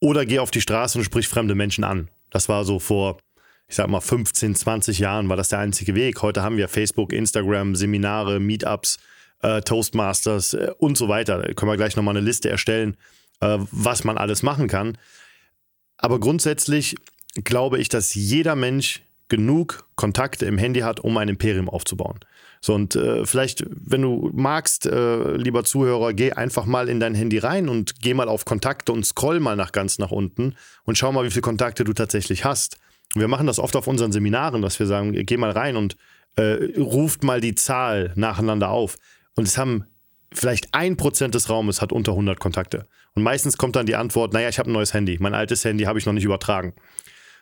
oder 0.00 0.26
geh 0.26 0.38
auf 0.38 0.50
die 0.50 0.60
Straße 0.60 0.98
und 0.98 1.04
sprich 1.04 1.28
fremde 1.28 1.54
Menschen 1.54 1.84
an. 1.84 2.08
Das 2.30 2.48
war 2.48 2.64
so 2.64 2.78
vor, 2.78 3.18
ich 3.66 3.76
sag 3.76 3.88
mal, 3.88 4.00
15, 4.00 4.54
20 4.54 4.98
Jahren 4.98 5.28
war 5.28 5.36
das 5.36 5.48
der 5.48 5.58
einzige 5.58 5.94
Weg. 5.94 6.22
Heute 6.22 6.42
haben 6.42 6.56
wir 6.56 6.68
Facebook, 6.68 7.12
Instagram, 7.12 7.74
Seminare, 7.74 8.40
Meetups, 8.40 8.98
äh, 9.42 9.60
Toastmasters 9.60 10.54
äh, 10.54 10.72
und 10.78 10.96
so 10.96 11.08
weiter. 11.08 11.38
Da 11.38 11.52
können 11.54 11.70
wir 11.70 11.76
gleich 11.76 11.96
nochmal 11.96 12.16
eine 12.16 12.24
Liste 12.24 12.48
erstellen, 12.50 12.96
äh, 13.40 13.58
was 13.70 14.04
man 14.04 14.18
alles 14.18 14.42
machen 14.42 14.68
kann. 14.68 14.98
Aber 15.96 16.20
grundsätzlich 16.20 16.96
glaube 17.44 17.78
ich, 17.78 17.88
dass 17.88 18.14
jeder 18.14 18.54
Mensch 18.54 19.02
genug 19.28 19.86
Kontakte 19.96 20.46
im 20.46 20.58
Handy 20.58 20.80
hat, 20.80 21.00
um 21.00 21.16
ein 21.16 21.28
Imperium 21.28 21.68
aufzubauen. 21.68 22.20
So, 22.60 22.74
und 22.74 22.96
äh, 22.96 23.24
vielleicht, 23.24 23.64
wenn 23.68 24.02
du 24.02 24.30
magst, 24.34 24.86
äh, 24.86 25.36
lieber 25.36 25.64
Zuhörer, 25.64 26.12
geh 26.12 26.32
einfach 26.32 26.66
mal 26.66 26.88
in 26.88 26.98
dein 26.98 27.14
Handy 27.14 27.38
rein 27.38 27.68
und 27.68 28.00
geh 28.00 28.14
mal 28.14 28.28
auf 28.28 28.44
Kontakte 28.44 28.92
und 28.92 29.06
scroll 29.06 29.38
mal 29.38 29.54
nach 29.54 29.72
ganz 29.72 29.98
nach 29.98 30.10
unten 30.10 30.56
und 30.84 30.98
schau 30.98 31.12
mal, 31.12 31.24
wie 31.24 31.30
viele 31.30 31.42
Kontakte 31.42 31.84
du 31.84 31.92
tatsächlich 31.92 32.44
hast. 32.44 32.78
Und 33.14 33.20
wir 33.20 33.28
machen 33.28 33.46
das 33.46 33.58
oft 33.58 33.76
auf 33.76 33.86
unseren 33.86 34.12
Seminaren, 34.12 34.60
dass 34.60 34.78
wir 34.78 34.86
sagen, 34.86 35.12
geh 35.12 35.36
mal 35.36 35.50
rein 35.50 35.76
und 35.76 35.96
äh, 36.36 36.78
ruft 36.78 37.22
mal 37.22 37.40
die 37.40 37.54
Zahl 37.54 38.12
nacheinander 38.16 38.70
auf. 38.70 38.96
Und 39.34 39.46
es 39.46 39.56
haben 39.56 39.84
vielleicht 40.32 40.74
ein 40.74 40.96
Prozent 40.96 41.34
des 41.34 41.48
Raumes 41.48 41.80
hat 41.80 41.92
unter 41.92 42.12
100 42.12 42.38
Kontakte. 42.38 42.86
Und 43.14 43.22
meistens 43.22 43.56
kommt 43.56 43.76
dann 43.76 43.86
die 43.86 43.96
Antwort, 43.96 44.32
naja, 44.32 44.48
ich 44.48 44.58
habe 44.58 44.70
ein 44.70 44.74
neues 44.74 44.94
Handy. 44.94 45.16
Mein 45.20 45.34
altes 45.34 45.64
Handy 45.64 45.84
habe 45.84 45.98
ich 45.98 46.06
noch 46.06 46.12
nicht 46.12 46.24
übertragen. 46.24 46.74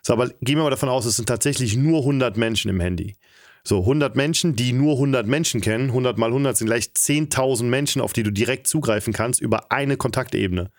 So, 0.06 0.12
aber 0.12 0.28
gehen 0.40 0.56
wir 0.56 0.62
mal 0.62 0.70
davon 0.70 0.88
aus, 0.88 1.04
es 1.04 1.16
sind 1.16 1.26
tatsächlich 1.26 1.76
nur 1.76 1.98
100 1.98 2.36
Menschen 2.36 2.68
im 2.68 2.78
Handy. 2.78 3.16
So, 3.64 3.80
100 3.80 4.14
Menschen, 4.14 4.54
die 4.54 4.72
nur 4.72 4.92
100 4.92 5.26
Menschen 5.26 5.60
kennen, 5.60 5.88
100 5.88 6.16
mal 6.16 6.28
100 6.28 6.56
sind 6.56 6.68
gleich 6.68 6.92
10.000 6.96 7.64
Menschen, 7.64 8.00
auf 8.00 8.12
die 8.12 8.22
du 8.22 8.30
direkt 8.30 8.68
zugreifen 8.68 9.12
kannst 9.12 9.40
über 9.40 9.72
eine 9.72 9.96
Kontaktebene. 9.96 10.70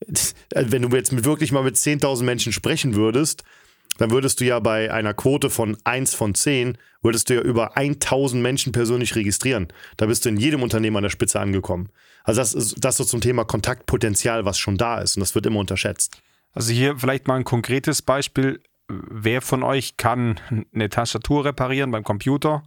Wenn 0.54 0.82
du 0.82 0.94
jetzt 0.94 1.24
wirklich 1.24 1.50
mal 1.50 1.62
mit 1.62 1.76
10.000 1.76 2.24
Menschen 2.24 2.52
sprechen 2.52 2.94
würdest, 2.94 3.42
dann 3.96 4.10
würdest 4.10 4.42
du 4.42 4.44
ja 4.44 4.60
bei 4.60 4.92
einer 4.92 5.14
Quote 5.14 5.48
von 5.48 5.78
1 5.84 6.12
von 6.12 6.34
10, 6.34 6.76
würdest 7.00 7.30
du 7.30 7.36
ja 7.36 7.40
über 7.40 7.78
1000 7.78 8.42
Menschen 8.42 8.72
persönlich 8.72 9.16
registrieren. 9.16 9.68
Da 9.96 10.04
bist 10.04 10.26
du 10.26 10.28
in 10.28 10.36
jedem 10.36 10.62
Unternehmen 10.62 10.98
an 10.98 11.04
der 11.04 11.10
Spitze 11.10 11.40
angekommen. 11.40 11.88
Also 12.22 12.42
das 12.42 12.52
ist 12.52 12.84
das 12.84 12.98
so 12.98 13.04
zum 13.04 13.22
Thema 13.22 13.46
Kontaktpotenzial, 13.46 14.44
was 14.44 14.58
schon 14.58 14.76
da 14.76 14.98
ist 14.98 15.16
und 15.16 15.20
das 15.20 15.34
wird 15.34 15.46
immer 15.46 15.60
unterschätzt. 15.60 16.18
Also 16.52 16.70
hier 16.70 16.98
vielleicht 16.98 17.26
mal 17.26 17.36
ein 17.36 17.44
konkretes 17.44 18.02
Beispiel 18.02 18.60
wer 18.88 19.42
von 19.42 19.62
euch 19.62 19.96
kann 19.96 20.40
eine 20.74 20.88
Tastatur 20.88 21.44
reparieren 21.44 21.90
beim 21.90 22.04
Computer? 22.04 22.62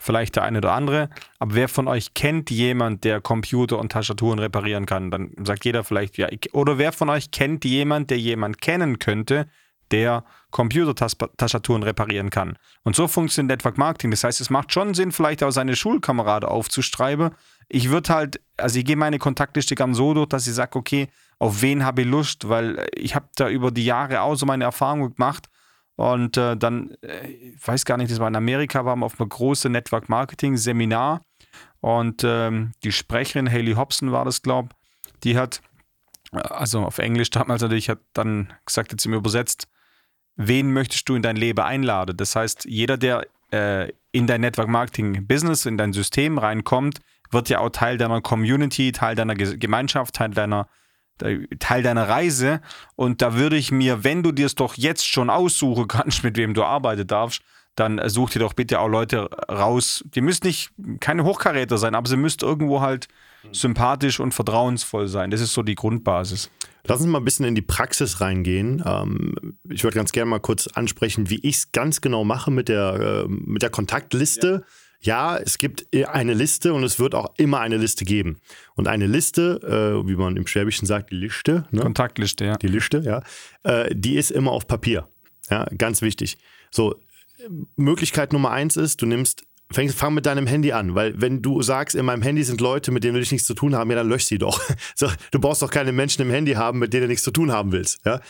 Vielleicht 0.00 0.36
der 0.36 0.44
eine 0.44 0.58
oder 0.58 0.72
andere. 0.72 1.10
Aber 1.40 1.54
wer 1.54 1.68
von 1.68 1.88
euch 1.88 2.14
kennt 2.14 2.50
jemand, 2.50 3.02
der 3.02 3.20
Computer 3.20 3.78
und 3.78 3.90
Tastaturen 3.90 4.38
reparieren 4.38 4.86
kann? 4.86 5.10
Dann 5.10 5.32
sagt 5.42 5.64
jeder 5.64 5.82
vielleicht 5.82 6.16
ja. 6.18 6.28
Oder 6.52 6.78
wer 6.78 6.92
von 6.92 7.08
euch 7.08 7.32
kennt 7.32 7.64
jemand, 7.64 8.10
der 8.10 8.18
jemand 8.18 8.60
kennen 8.60 9.00
könnte, 9.00 9.48
der 9.90 10.24
Computertastaturen 10.50 11.82
reparieren 11.82 12.30
kann. 12.30 12.58
Und 12.82 12.96
so 12.96 13.06
funktioniert 13.06 13.58
Network 13.58 13.76
Marketing. 13.76 14.10
Das 14.10 14.24
heißt, 14.24 14.40
es 14.40 14.50
macht 14.50 14.72
schon 14.72 14.94
Sinn, 14.94 15.12
vielleicht 15.12 15.42
auch 15.42 15.50
seine 15.50 15.76
Schulkamerade 15.76 16.48
aufzustreiben. 16.48 17.30
Ich 17.68 17.90
würde 17.90 18.14
halt, 18.14 18.40
also 18.56 18.78
ich 18.78 18.84
gehe 18.84 18.96
meine 18.96 19.18
Kontaktliste 19.18 19.74
gern 19.74 19.92
so 19.92 20.14
durch, 20.14 20.28
dass 20.28 20.46
ich 20.46 20.54
sage, 20.54 20.78
okay, 20.78 21.08
auf 21.38 21.60
wen 21.60 21.84
habe 21.84 22.02
ich 22.02 22.08
Lust, 22.08 22.48
weil 22.48 22.86
ich 22.94 23.14
habe 23.14 23.28
da 23.36 23.48
über 23.48 23.70
die 23.70 23.84
Jahre 23.84 24.22
auch 24.22 24.36
so 24.36 24.46
meine 24.46 24.64
Erfahrungen 24.64 25.14
gemacht. 25.14 25.48
Und 25.96 26.36
äh, 26.36 26.56
dann, 26.56 26.96
äh, 27.02 27.26
ich 27.26 27.66
weiß 27.66 27.84
gar 27.84 27.96
nicht, 27.96 28.10
das 28.10 28.20
war 28.20 28.28
in 28.28 28.36
Amerika, 28.36 28.84
waren 28.84 29.00
wir 29.00 29.06
auf 29.06 29.20
einem 29.20 29.28
großen 29.28 29.70
Network 29.70 30.08
Marketing 30.08 30.56
Seminar 30.56 31.22
und 31.80 32.22
ähm, 32.24 32.72
die 32.84 32.92
Sprecherin, 32.92 33.50
Haley 33.50 33.74
Hobson 33.74 34.12
war 34.12 34.24
das, 34.24 34.42
glaube 34.42 34.68
ich, 34.70 35.20
die 35.20 35.36
hat, 35.36 35.60
äh, 36.32 36.38
also 36.38 36.84
auf 36.84 36.98
Englisch 36.98 37.30
damals 37.30 37.62
natürlich, 37.62 37.88
hat 37.88 38.00
dann 38.12 38.52
gesagt, 38.64 38.92
jetzt 38.92 39.06
mir 39.06 39.16
übersetzt, 39.16 39.68
wen 40.38 40.72
möchtest 40.72 41.06
du 41.08 41.14
in 41.14 41.22
dein 41.22 41.36
Leben 41.36 41.60
einladen? 41.60 42.16
Das 42.16 42.34
heißt, 42.34 42.64
jeder, 42.64 42.96
der 42.96 43.26
äh, 43.52 43.92
in 44.12 44.26
dein 44.26 44.40
Network 44.40 44.68
Marketing 44.68 45.26
Business, 45.26 45.66
in 45.66 45.76
dein 45.76 45.92
System 45.92 46.38
reinkommt, 46.38 47.00
wird 47.30 47.50
ja 47.50 47.58
auch 47.58 47.70
Teil 47.70 47.98
deiner 47.98 48.22
Community, 48.22 48.92
Teil 48.92 49.14
deiner 49.14 49.34
Gemeinschaft, 49.34 50.14
Teil 50.14 50.30
deiner 50.30 50.68
Teil 51.58 51.82
deiner 51.82 52.08
Reise. 52.08 52.60
Und 52.94 53.22
da 53.22 53.34
würde 53.34 53.56
ich 53.56 53.72
mir, 53.72 54.04
wenn 54.04 54.22
du 54.22 54.30
dir 54.30 54.46
es 54.46 54.54
doch 54.54 54.74
jetzt 54.74 55.06
schon 55.06 55.30
aussuchen 55.30 55.88
kannst, 55.88 56.22
mit 56.22 56.36
wem 56.36 56.54
du 56.54 56.62
arbeiten 56.62 57.06
darfst, 57.06 57.42
dann 57.74 58.00
such 58.08 58.30
dir 58.30 58.40
doch 58.40 58.54
bitte 58.54 58.80
auch 58.80 58.88
Leute 58.88 59.28
raus. 59.50 60.04
Die 60.14 60.20
müssen 60.20 60.46
nicht 60.46 60.70
keine 61.00 61.24
Hochkaräter 61.24 61.78
sein, 61.78 61.94
aber 61.94 62.08
sie 62.08 62.16
müssten 62.16 62.44
irgendwo 62.44 62.80
halt 62.80 63.08
sympathisch 63.52 64.20
und 64.20 64.32
vertrauensvoll 64.32 65.08
sein. 65.08 65.30
Das 65.30 65.40
ist 65.40 65.54
so 65.54 65.62
die 65.62 65.74
Grundbasis. 65.74 66.50
Lass 66.84 67.00
uns 67.00 67.08
mal 67.08 67.18
ein 67.18 67.24
bisschen 67.24 67.44
in 67.44 67.54
die 67.54 67.62
Praxis 67.62 68.20
reingehen. 68.20 68.82
Ähm, 68.84 69.56
ich 69.68 69.84
würde 69.84 69.96
ganz 69.96 70.12
gerne 70.12 70.30
mal 70.30 70.40
kurz 70.40 70.66
ansprechen, 70.68 71.28
wie 71.28 71.38
ich 71.40 71.56
es 71.56 71.72
ganz 71.72 72.00
genau 72.00 72.24
mache 72.24 72.50
mit 72.50 72.68
der, 72.68 73.26
äh, 73.26 73.28
mit 73.28 73.62
der 73.62 73.70
Kontaktliste. 73.70 74.64
Ja. 75.00 75.36
ja. 75.36 75.42
es 75.42 75.58
gibt 75.58 75.86
eine 75.94 76.34
Liste 76.34 76.72
und 76.72 76.82
es 76.84 76.98
wird 76.98 77.14
auch 77.14 77.34
immer 77.36 77.60
eine 77.60 77.76
Liste 77.76 78.04
geben. 78.04 78.40
Und 78.74 78.88
eine 78.88 79.06
Liste, 79.06 79.60
äh, 80.02 80.08
wie 80.08 80.16
man 80.16 80.36
im 80.36 80.46
Schwäbischen 80.46 80.86
sagt, 80.86 81.10
die 81.10 81.16
Liste. 81.16 81.66
Ne? 81.70 81.82
Kontaktliste, 81.82 82.44
ja. 82.46 82.56
Die 82.56 82.68
Liste, 82.68 83.02
ja. 83.04 83.22
Äh, 83.64 83.94
die 83.94 84.16
ist 84.16 84.30
immer 84.30 84.52
auf 84.52 84.66
Papier. 84.66 85.08
Ja, 85.50 85.66
ganz 85.76 86.02
wichtig. 86.02 86.38
So, 86.70 86.94
Möglichkeit 87.76 88.32
Nummer 88.32 88.50
eins 88.50 88.76
ist, 88.76 89.02
du 89.02 89.06
nimmst, 89.06 89.44
fängst, 89.70 89.98
fang 89.98 90.14
mit 90.14 90.26
deinem 90.26 90.46
Handy 90.46 90.72
an, 90.72 90.94
weil 90.94 91.20
wenn 91.20 91.42
du 91.42 91.62
sagst, 91.62 91.94
in 91.94 92.04
meinem 92.04 92.22
Handy 92.22 92.42
sind 92.42 92.60
Leute, 92.60 92.90
mit 92.90 93.04
denen 93.04 93.14
will 93.14 93.22
ich 93.22 93.32
nichts 93.32 93.46
zu 93.46 93.54
tun 93.54 93.74
haben, 93.74 93.90
ja, 93.90 93.96
dann 93.96 94.08
lösch 94.08 94.24
sie 94.24 94.38
doch. 94.38 94.60
Du 95.30 95.40
brauchst 95.40 95.62
doch 95.62 95.70
keine 95.70 95.92
Menschen 95.92 96.22
im 96.22 96.30
Handy 96.30 96.52
haben, 96.52 96.78
mit 96.78 96.92
denen 96.92 97.02
du 97.02 97.08
nichts 97.08 97.24
zu 97.24 97.30
tun 97.30 97.52
haben 97.52 97.72
willst. 97.72 97.98
Ja? 98.04 98.20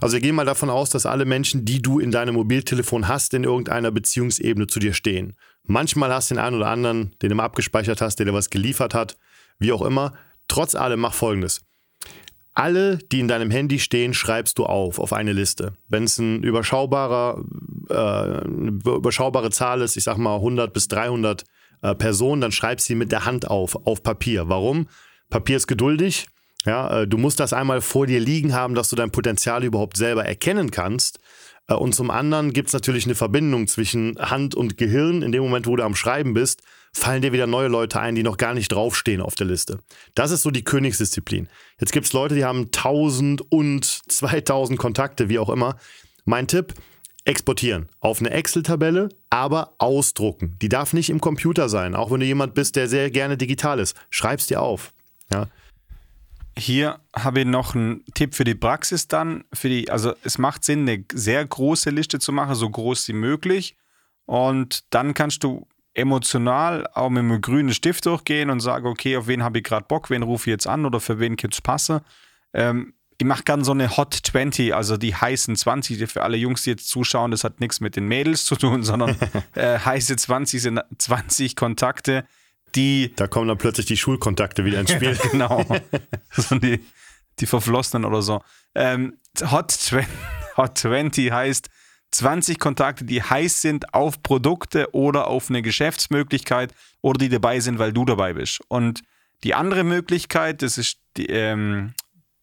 Also 0.00 0.14
wir 0.14 0.20
gehen 0.20 0.34
mal 0.34 0.44
davon 0.44 0.70
aus, 0.70 0.90
dass 0.90 1.06
alle 1.06 1.24
Menschen, 1.24 1.64
die 1.64 1.80
du 1.80 1.98
in 2.00 2.10
deinem 2.10 2.34
Mobiltelefon 2.34 3.08
hast, 3.08 3.32
in 3.34 3.44
irgendeiner 3.44 3.90
Beziehungsebene 3.90 4.66
zu 4.66 4.80
dir 4.80 4.92
stehen. 4.92 5.34
Manchmal 5.62 6.12
hast 6.12 6.30
du 6.30 6.34
den 6.34 6.44
einen 6.44 6.56
oder 6.56 6.68
anderen, 6.68 7.14
den 7.22 7.30
du 7.30 7.34
mal 7.34 7.44
abgespeichert 7.44 8.00
hast, 8.00 8.16
der 8.16 8.26
dir 8.26 8.34
was 8.34 8.50
geliefert 8.50 8.94
hat, 8.94 9.16
wie 9.58 9.72
auch 9.72 9.82
immer. 9.82 10.12
Trotz 10.48 10.74
allem 10.74 11.00
mach 11.00 11.14
folgendes. 11.14 11.62
Alle, 12.52 12.98
die 12.98 13.18
in 13.18 13.28
deinem 13.28 13.50
Handy 13.50 13.80
stehen, 13.80 14.14
schreibst 14.14 14.58
du 14.58 14.66
auf, 14.66 15.00
auf 15.00 15.12
eine 15.12 15.32
Liste. 15.32 15.72
Wenn 15.88 16.04
es 16.04 16.18
ein 16.18 16.42
überschaubarer, 16.42 17.42
eine 17.94 18.80
überschaubare 18.84 19.50
Zahl 19.50 19.80
ist, 19.82 19.96
ich 19.96 20.04
sag 20.04 20.16
mal 20.18 20.36
100 20.36 20.72
bis 20.72 20.88
300 20.88 21.44
äh, 21.82 21.94
Personen, 21.94 22.40
dann 22.40 22.52
schreib 22.52 22.80
sie 22.80 22.94
mit 22.94 23.12
der 23.12 23.24
Hand 23.24 23.48
auf, 23.48 23.86
auf 23.86 24.02
Papier. 24.02 24.48
Warum? 24.48 24.88
Papier 25.30 25.56
ist 25.56 25.66
geduldig. 25.66 26.26
Ja, 26.64 27.02
äh, 27.02 27.06
du 27.06 27.18
musst 27.18 27.40
das 27.40 27.52
einmal 27.52 27.80
vor 27.80 28.06
dir 28.06 28.20
liegen 28.20 28.54
haben, 28.54 28.74
dass 28.74 28.88
du 28.88 28.96
dein 28.96 29.10
Potenzial 29.10 29.64
überhaupt 29.64 29.96
selber 29.96 30.24
erkennen 30.24 30.70
kannst. 30.70 31.18
Äh, 31.68 31.74
und 31.74 31.94
zum 31.94 32.10
anderen 32.10 32.52
gibt 32.52 32.68
es 32.68 32.72
natürlich 32.72 33.04
eine 33.04 33.14
Verbindung 33.14 33.66
zwischen 33.66 34.18
Hand 34.18 34.54
und 34.54 34.76
Gehirn. 34.76 35.22
In 35.22 35.32
dem 35.32 35.42
Moment, 35.42 35.66
wo 35.66 35.76
du 35.76 35.82
am 35.82 35.94
Schreiben 35.94 36.34
bist, 36.34 36.62
fallen 36.92 37.22
dir 37.22 37.32
wieder 37.32 37.46
neue 37.46 37.68
Leute 37.68 38.00
ein, 38.00 38.14
die 38.14 38.22
noch 38.22 38.36
gar 38.36 38.54
nicht 38.54 38.72
draufstehen 38.72 39.20
auf 39.20 39.34
der 39.34 39.46
Liste. 39.46 39.80
Das 40.14 40.30
ist 40.30 40.42
so 40.42 40.50
die 40.50 40.64
Königsdisziplin. 40.64 41.48
Jetzt 41.80 41.92
gibt 41.92 42.06
es 42.06 42.12
Leute, 42.12 42.34
die 42.34 42.44
haben 42.44 42.66
1000 42.66 43.42
und 43.52 43.84
2000 43.84 44.78
Kontakte, 44.78 45.28
wie 45.28 45.38
auch 45.38 45.50
immer. 45.50 45.76
Mein 46.24 46.46
Tipp, 46.46 46.72
exportieren 47.24 47.88
auf 48.00 48.20
eine 48.20 48.30
Excel-Tabelle, 48.30 49.08
aber 49.30 49.74
ausdrucken. 49.78 50.56
Die 50.60 50.68
darf 50.68 50.92
nicht 50.92 51.10
im 51.10 51.20
Computer 51.20 51.68
sein, 51.68 51.94
auch 51.94 52.10
wenn 52.10 52.20
du 52.20 52.26
jemand 52.26 52.54
bist, 52.54 52.76
der 52.76 52.88
sehr 52.88 53.10
gerne 53.10 53.36
digital 53.36 53.78
ist. 53.78 53.96
Schreib's 54.10 54.46
dir 54.46 54.60
auf. 54.60 54.92
Ja. 55.32 55.46
Hier 56.56 57.00
habe 57.14 57.40
ich 57.40 57.46
noch 57.46 57.74
einen 57.74 58.04
Tipp 58.14 58.34
für 58.34 58.44
die 58.44 58.54
Praxis 58.54 59.08
dann. 59.08 59.44
Für 59.52 59.68
die, 59.68 59.90
also 59.90 60.12
es 60.22 60.38
macht 60.38 60.64
Sinn, 60.64 60.88
eine 60.88 61.04
sehr 61.12 61.44
große 61.44 61.90
Liste 61.90 62.20
zu 62.20 62.30
machen, 62.30 62.54
so 62.54 62.68
groß 62.68 63.08
wie 63.08 63.14
möglich. 63.14 63.76
Und 64.26 64.84
dann 64.90 65.14
kannst 65.14 65.42
du 65.42 65.66
emotional 65.94 66.86
auch 66.92 67.10
mit 67.10 67.20
einem 67.20 67.40
grünen 67.40 67.72
Stift 67.72 68.06
durchgehen 68.06 68.50
und 68.50 68.60
sagen, 68.60 68.86
okay, 68.86 69.16
auf 69.16 69.26
wen 69.26 69.42
habe 69.42 69.58
ich 69.58 69.64
gerade 69.64 69.86
Bock, 69.86 70.10
wen 70.10 70.22
rufe 70.22 70.50
ich 70.50 70.52
jetzt 70.52 70.66
an 70.66 70.84
oder 70.86 71.00
für 71.00 71.18
wen 71.18 71.36
könnte 71.36 71.54
es 71.54 71.60
passen. 71.60 72.00
Ähm, 72.52 72.94
ich 73.18 73.26
mache 73.26 73.44
gerne 73.44 73.64
so 73.64 73.72
eine 73.72 73.96
Hot 73.96 74.14
20, 74.14 74.74
also 74.74 74.96
die 74.96 75.14
heißen 75.14 75.54
20, 75.54 76.10
für 76.10 76.22
alle 76.22 76.36
Jungs, 76.36 76.62
die 76.62 76.70
jetzt 76.70 76.88
zuschauen, 76.88 77.30
das 77.30 77.44
hat 77.44 77.60
nichts 77.60 77.80
mit 77.80 77.96
den 77.96 78.06
Mädels 78.06 78.44
zu 78.44 78.56
tun, 78.56 78.82
sondern 78.82 79.16
äh, 79.54 79.78
heiße 79.78 80.16
20 80.16 80.62
sind 80.62 80.80
20 80.98 81.56
Kontakte, 81.56 82.24
die. 82.74 83.12
Da 83.16 83.26
kommen 83.28 83.48
dann 83.48 83.58
plötzlich 83.58 83.86
die 83.86 83.96
Schulkontakte 83.96 84.64
wieder 84.64 84.80
ins 84.80 84.92
Spiel. 84.92 85.16
genau. 85.30 85.64
so 86.30 86.58
die, 86.58 86.84
die 87.38 87.46
Verflossenen 87.46 88.04
oder 88.04 88.22
so. 88.22 88.42
Ähm, 88.74 89.18
Hot, 89.50 89.70
20, 89.70 90.08
Hot 90.56 90.78
20 90.78 91.30
heißt 91.30 91.68
20 92.10 92.58
Kontakte, 92.58 93.04
die 93.04 93.22
heiß 93.22 93.60
sind 93.60 93.92
auf 93.92 94.22
Produkte 94.22 94.94
oder 94.94 95.26
auf 95.26 95.50
eine 95.50 95.62
Geschäftsmöglichkeit 95.62 96.72
oder 97.00 97.18
die 97.18 97.28
dabei 97.28 97.60
sind, 97.60 97.78
weil 97.78 97.92
du 97.92 98.04
dabei 98.04 98.34
bist. 98.34 98.60
Und 98.68 99.02
die 99.42 99.54
andere 99.54 99.82
Möglichkeit, 99.84 100.62
das 100.62 100.78
ist 100.78 100.98
die, 101.16 101.26
ähm, 101.26 101.92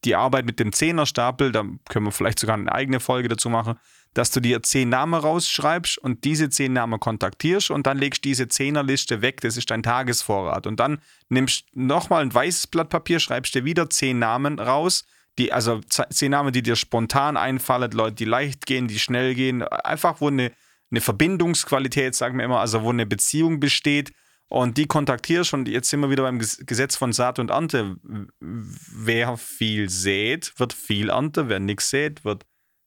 die 0.04 0.16
Arbeit 0.16 0.46
mit 0.46 0.58
dem 0.58 0.72
Zehnerstapel, 0.72 1.52
da 1.52 1.64
können 1.88 2.06
wir 2.06 2.12
vielleicht 2.12 2.38
sogar 2.38 2.56
eine 2.56 2.72
eigene 2.72 3.00
Folge 3.00 3.28
dazu 3.28 3.48
machen, 3.48 3.78
dass 4.14 4.30
du 4.30 4.40
dir 4.40 4.62
zehn 4.62 4.88
Namen 4.88 5.14
rausschreibst 5.14 5.98
und 5.98 6.24
diese 6.24 6.50
zehn 6.50 6.72
Namen 6.72 7.00
kontaktierst 7.00 7.70
und 7.70 7.86
dann 7.86 7.98
legst 7.98 8.24
diese 8.24 8.48
Zehnerliste 8.48 9.22
weg, 9.22 9.40
das 9.40 9.56
ist 9.56 9.70
dein 9.70 9.82
Tagesvorrat. 9.82 10.66
Und 10.66 10.80
dann 10.80 10.98
nimmst 11.28 11.64
nochmal 11.72 12.22
ein 12.22 12.34
weißes 12.34 12.66
Blatt 12.66 12.90
Papier, 12.90 13.20
schreibst 13.20 13.54
dir 13.54 13.64
wieder 13.64 13.88
zehn 13.88 14.18
Namen 14.18 14.58
raus, 14.58 15.04
die, 15.38 15.50
also 15.50 15.80
zehn 15.88 16.30
Namen, 16.30 16.52
die 16.52 16.62
dir 16.62 16.76
spontan 16.76 17.38
einfallen, 17.38 17.90
Leute, 17.92 18.16
die 18.16 18.26
leicht 18.26 18.66
gehen, 18.66 18.86
die 18.86 18.98
schnell 18.98 19.34
gehen, 19.34 19.62
einfach 19.62 20.20
wo 20.20 20.28
eine, 20.28 20.52
eine 20.90 21.00
Verbindungsqualität, 21.00 22.14
sagen 22.14 22.36
wir 22.36 22.44
immer, 22.44 22.60
also 22.60 22.82
wo 22.82 22.90
eine 22.90 23.06
Beziehung 23.06 23.58
besteht 23.60 24.12
und 24.52 24.76
die 24.76 24.86
kontaktierst 24.86 25.54
und 25.54 25.66
jetzt 25.66 25.88
sind 25.88 26.00
wir 26.00 26.10
wieder 26.10 26.24
beim 26.24 26.38
Gesetz 26.38 26.94
von 26.94 27.14
Saat 27.14 27.38
und 27.38 27.48
Ernte. 27.48 27.96
Wer 28.38 29.38
viel 29.38 29.88
sät, 29.88 30.52
wird 30.58 30.74
viel 30.74 31.08
ernte, 31.08 31.48
wer 31.48 31.58
nichts 31.58 31.88
sät, 31.88 32.22
wird 32.26 32.44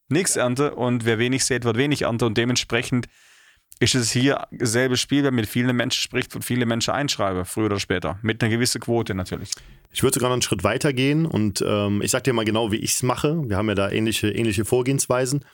nichts 0.08 0.36
ernte 0.36 0.76
und 0.76 1.04
wer 1.04 1.18
wenig 1.18 1.44
sät, 1.44 1.64
wird 1.64 1.76
wenig 1.76 2.02
ernte 2.02 2.26
und 2.26 2.38
dementsprechend 2.38 3.08
ist 3.80 3.96
es 3.96 4.12
hier 4.12 4.46
dasselbe 4.52 4.96
Spiel, 4.96 5.24
wenn 5.24 5.34
mit 5.34 5.48
vielen 5.48 5.74
Menschen 5.74 6.00
spricht 6.00 6.36
und 6.36 6.44
viele 6.44 6.66
Menschen 6.66 6.94
einschreibe, 6.94 7.44
früher 7.44 7.66
oder 7.66 7.80
später. 7.80 8.20
Mit 8.22 8.40
einer 8.44 8.54
gewissen 8.54 8.80
Quote 8.80 9.16
natürlich. 9.16 9.50
Ich 9.92 10.04
würde 10.04 10.14
sogar 10.14 10.28
noch 10.28 10.34
einen 10.34 10.42
Schritt 10.42 10.62
weiter 10.62 10.92
gehen 10.92 11.26
und 11.26 11.64
ähm, 11.66 12.00
ich 12.00 12.12
sage 12.12 12.22
dir 12.22 12.32
mal 12.32 12.44
genau, 12.44 12.70
wie 12.70 12.76
ich 12.76 12.92
es 12.92 13.02
mache. 13.02 13.42
Wir 13.48 13.56
haben 13.56 13.68
ja 13.68 13.74
da 13.74 13.90
ähnliche, 13.90 14.30
ähnliche 14.30 14.64
Vorgehensweisen. 14.64 15.44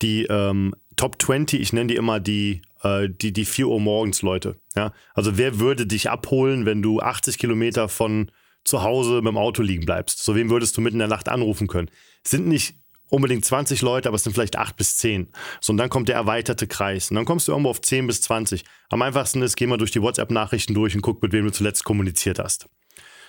Die 0.00 0.24
ähm, 0.24 0.74
Top 0.96 1.20
20, 1.20 1.60
ich 1.60 1.72
nenne 1.72 1.88
die 1.88 1.96
immer 1.96 2.20
die, 2.20 2.62
äh, 2.82 3.08
die, 3.08 3.32
die 3.32 3.44
4 3.44 3.68
Uhr 3.68 3.80
morgens 3.80 4.22
Leute. 4.22 4.60
Ja? 4.76 4.92
Also 5.14 5.38
wer 5.38 5.58
würde 5.58 5.86
dich 5.86 6.10
abholen, 6.10 6.66
wenn 6.66 6.82
du 6.82 7.00
80 7.00 7.38
Kilometer 7.38 7.88
von 7.88 8.30
zu 8.64 8.82
Hause 8.82 9.16
mit 9.16 9.26
dem 9.26 9.38
Auto 9.38 9.62
liegen 9.62 9.84
bleibst? 9.84 10.22
So 10.22 10.34
wem 10.34 10.50
würdest 10.50 10.76
du 10.76 10.80
mitten 10.80 10.96
in 10.96 11.00
der 11.00 11.08
Nacht 11.08 11.28
anrufen 11.28 11.66
können? 11.66 11.90
Es 12.24 12.30
sind 12.30 12.46
nicht 12.46 12.76
unbedingt 13.12 13.44
20 13.44 13.82
Leute, 13.82 14.08
aber 14.08 14.16
es 14.16 14.24
sind 14.24 14.32
vielleicht 14.32 14.56
8 14.56 14.76
bis 14.76 14.96
10. 14.96 15.28
So, 15.60 15.72
und 15.72 15.76
dann 15.76 15.90
kommt 15.90 16.08
der 16.08 16.16
erweiterte 16.16 16.66
Kreis. 16.66 17.10
Und 17.10 17.16
dann 17.16 17.26
kommst 17.26 17.46
du 17.46 17.52
irgendwo 17.52 17.70
auf 17.70 17.80
10 17.80 18.06
bis 18.06 18.22
20. 18.22 18.64
Am 18.88 19.02
einfachsten 19.02 19.42
ist, 19.42 19.56
geh 19.56 19.66
mal 19.66 19.76
durch 19.76 19.90
die 19.90 20.00
WhatsApp-Nachrichten 20.00 20.72
durch 20.72 20.94
und 20.94 21.02
guck, 21.02 21.22
mit 21.22 21.32
wem 21.32 21.44
du 21.44 21.52
zuletzt 21.52 21.84
kommuniziert 21.84 22.38
hast. 22.38 22.68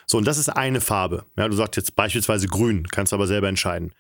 So, 0.06 0.18
und 0.18 0.26
das 0.26 0.38
ist 0.38 0.50
eine 0.50 0.80
Farbe. 0.82 1.26
Ja, 1.38 1.48
du 1.48 1.56
sagst 1.56 1.76
jetzt 1.76 1.96
beispielsweise 1.96 2.48
grün, 2.48 2.88
kannst 2.90 3.14
aber 3.14 3.28
selber 3.28 3.50
entscheiden. 3.50 3.94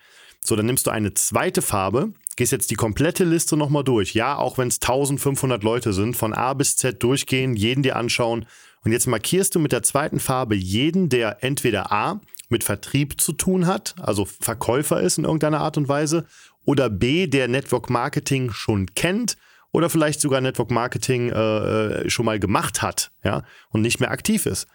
So, 0.45 0.55
dann 0.55 0.65
nimmst 0.65 0.87
du 0.87 0.91
eine 0.91 1.13
zweite 1.13 1.61
Farbe, 1.61 2.13
gehst 2.35 2.51
jetzt 2.51 2.71
die 2.71 2.75
komplette 2.75 3.23
Liste 3.23 3.55
nochmal 3.55 3.83
durch. 3.83 4.13
Ja, 4.13 4.37
auch 4.37 4.57
wenn 4.57 4.67
es 4.67 4.81
1500 4.81 5.63
Leute 5.63 5.93
sind, 5.93 6.17
von 6.17 6.33
A 6.33 6.53
bis 6.53 6.75
Z 6.75 7.01
durchgehen, 7.01 7.55
jeden 7.55 7.83
dir 7.83 7.95
anschauen. 7.95 8.45
Und 8.83 8.91
jetzt 8.91 9.07
markierst 9.07 9.55
du 9.55 9.59
mit 9.59 9.71
der 9.71 9.83
zweiten 9.83 10.19
Farbe 10.19 10.55
jeden, 10.55 11.07
der 11.07 11.43
entweder 11.43 11.91
A 11.91 12.19
mit 12.49 12.63
Vertrieb 12.63 13.21
zu 13.21 13.31
tun 13.33 13.65
hat, 13.65 13.95
also 13.99 14.25
Verkäufer 14.25 15.01
ist 15.01 15.17
in 15.17 15.23
irgendeiner 15.23 15.61
Art 15.61 15.77
und 15.77 15.87
Weise, 15.87 16.25
oder 16.65 16.89
B, 16.89 17.27
der 17.27 17.47
Network 17.47 17.89
Marketing 17.89 18.51
schon 18.51 18.93
kennt 18.93 19.37
oder 19.71 19.89
vielleicht 19.89 20.21
sogar 20.21 20.39
Network 20.39 20.71
Marketing 20.71 21.29
äh, 21.29 21.35
äh, 21.35 22.09
schon 22.09 22.25
mal 22.25 22.39
gemacht 22.39 22.81
hat, 22.81 23.11
ja, 23.23 23.43
und 23.69 23.81
nicht 23.81 23.99
mehr 23.99 24.11
aktiv 24.11 24.45
ist. 24.45 24.67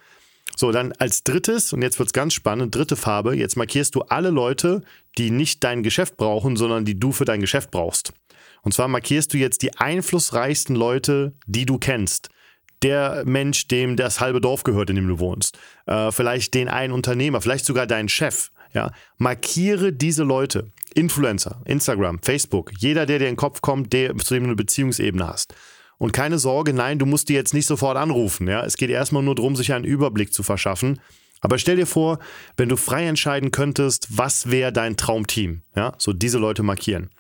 So, 0.57 0.73
dann 0.73 0.93
als 0.99 1.23
drittes, 1.23 1.73
und 1.73 1.83
jetzt 1.83 1.99
wird 1.99 2.09
es 2.09 2.13
ganz 2.13 2.35
spannend, 2.35 2.75
dritte 2.75 2.97
Farbe, 2.97 3.37
jetzt 3.37 3.57
markierst 3.57 3.95
du 3.95 4.03
alle 4.03 4.31
Leute, 4.31 4.83
die 5.17 5.31
nicht 5.31 5.63
dein 5.63 5.83
Geschäft 5.83 6.17
brauchen, 6.17 6.57
sondern 6.57 6.85
die 6.85 6.99
du 6.99 7.13
für 7.13 7.25
dein 7.25 7.41
Geschäft 7.41 7.71
brauchst. 7.71 8.13
Und 8.63 8.73
zwar 8.73 8.89
markierst 8.89 9.33
du 9.33 9.39
jetzt 9.39 9.63
die 9.63 9.77
einflussreichsten 9.77 10.75
Leute, 10.75 11.33
die 11.47 11.65
du 11.65 11.79
kennst. 11.79 12.31
Der 12.83 13.23
Mensch, 13.25 13.69
dem 13.69 13.97
das 13.97 14.21
halbe 14.21 14.41
Dorf 14.41 14.63
gehört, 14.63 14.91
in 14.91 14.97
dem 14.97 15.09
du 15.09 15.19
wohnst. 15.19 15.59
Äh, 15.87 16.13
vielleicht 16.13 16.55
den 16.55 16.69
einen 16.69 16.93
Unternehmer, 16.93 17.41
vielleicht 17.41 17.65
sogar 17.65 17.87
deinen 17.87 18.09
Chef. 18.09 18.51
Ja? 18.73 18.93
Markiere 19.17 19.93
diese 19.93 20.23
Leute. 20.25 20.71
Influencer, 20.95 21.61
Instagram, 21.65 22.21
Facebook, 22.23 22.73
jeder, 22.79 23.07
der 23.07 23.19
dir 23.19 23.29
in 23.29 23.33
den 23.33 23.37
Kopf 23.37 23.61
kommt, 23.61 23.93
der, 23.93 24.17
zu 24.17 24.35
dem 24.35 24.45
du 24.45 24.49
eine 24.49 24.57
Beziehungsebene 24.57 25.27
hast. 25.27 25.55
Und 25.99 26.13
keine 26.13 26.39
Sorge, 26.39 26.73
nein, 26.73 26.99
du 26.99 27.07
musst 27.07 27.29
die 27.29 27.35
jetzt 27.35 27.55
nicht 27.55 27.67
sofort 27.67 27.97
anrufen. 27.97 28.49
Ja? 28.49 28.65
Es 28.65 28.77
geht 28.77 28.91
erstmal 28.91 29.23
nur 29.23 29.35
darum, 29.35 29.57
sich 29.57 29.73
einen 29.73 29.85
Überblick 29.85 30.33
zu 30.33 30.43
verschaffen. 30.43 31.01
Aber 31.41 31.59
stell 31.59 31.77
dir 31.77 31.87
vor, 31.87 32.19
wenn 32.57 32.69
du 32.69 32.77
frei 32.77 33.07
entscheiden 33.07 33.51
könntest, 33.51 34.09
was 34.11 34.51
wäre 34.51 34.73
dein 34.73 34.97
Traumteam? 34.97 35.63
Ja? 35.77 35.93
So 35.99 36.13
diese 36.13 36.39
Leute 36.39 36.63
markieren. 36.63 37.11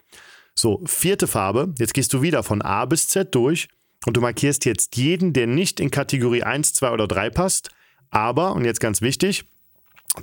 So, 0.54 0.82
vierte 0.86 1.26
Farbe. 1.26 1.74
Jetzt 1.78 1.94
gehst 1.94 2.12
du 2.12 2.22
wieder 2.22 2.42
von 2.42 2.62
A 2.62 2.84
bis 2.84 3.08
Z 3.08 3.34
durch 3.34 3.68
und 4.06 4.16
du 4.16 4.20
markierst 4.20 4.64
jetzt 4.64 4.96
jeden, 4.96 5.32
der 5.32 5.46
nicht 5.46 5.78
in 5.80 5.90
Kategorie 5.90 6.42
1, 6.42 6.74
2 6.74 6.90
oder 6.90 7.06
3 7.06 7.30
passt. 7.30 7.70
Aber, 8.10 8.54
und 8.54 8.64
jetzt 8.64 8.80
ganz 8.80 9.00
wichtig, 9.00 9.44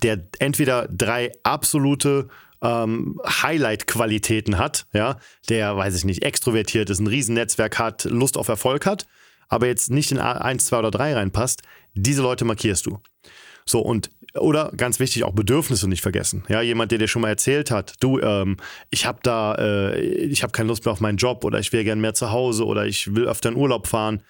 der 0.02 0.28
entweder 0.40 0.88
drei 0.88 1.32
absolute 1.44 2.28
ähm, 2.62 3.20
Highlight-Qualitäten 3.26 4.58
hat, 4.58 4.88
ja, 4.94 5.18
der, 5.50 5.76
weiß 5.78 5.96
ich 5.96 6.06
nicht, 6.06 6.24
extrovertiert 6.24 6.90
ist, 6.90 7.00
ein 7.00 7.08
Riesennetzwerk 7.08 7.80
hat, 7.80 8.06
Lust 8.06 8.38
auf 8.38 8.48
Erfolg 8.48 8.86
hat, 8.86 9.06
aber 9.48 9.68
jetzt 9.68 9.92
nicht 9.92 10.12
in 10.12 10.20
1, 10.20 10.66
2 10.66 10.80
oder 10.80 10.92
3 10.92 11.16
reinpasst, 11.16 11.62
diese 11.94 12.22
Leute 12.22 12.46
markierst 12.46 12.86
du. 12.86 13.00
So, 13.66 13.80
und 13.80 14.10
oder 14.36 14.72
ganz 14.76 15.00
wichtig, 15.00 15.24
auch 15.24 15.34
Bedürfnisse 15.34 15.88
nicht 15.88 16.02
vergessen. 16.02 16.44
Ja, 16.50 16.62
jemand, 16.62 16.92
der 16.92 17.00
dir 17.00 17.08
schon 17.08 17.22
mal 17.22 17.30
erzählt 17.30 17.72
hat, 17.72 17.94
du, 18.02 18.20
ähm, 18.20 18.58
ich 18.90 19.06
habe 19.06 19.20
da, 19.24 19.56
äh, 19.56 20.00
ich 20.00 20.44
habe 20.44 20.52
keine 20.52 20.68
Lust 20.68 20.86
mehr 20.86 20.92
auf 20.92 21.00
meinen 21.00 21.18
Job 21.18 21.44
oder 21.46 21.60
ich 21.60 21.72
wäre 21.72 21.84
gern 21.84 22.02
mehr 22.02 22.14
zu 22.14 22.32
Hause 22.32 22.66
oder 22.66 22.86
ich 22.86 23.16
will 23.16 23.28
öfter 23.28 23.50
in 23.50 23.56
Urlaub 23.56 23.88
fahren. 23.88 24.22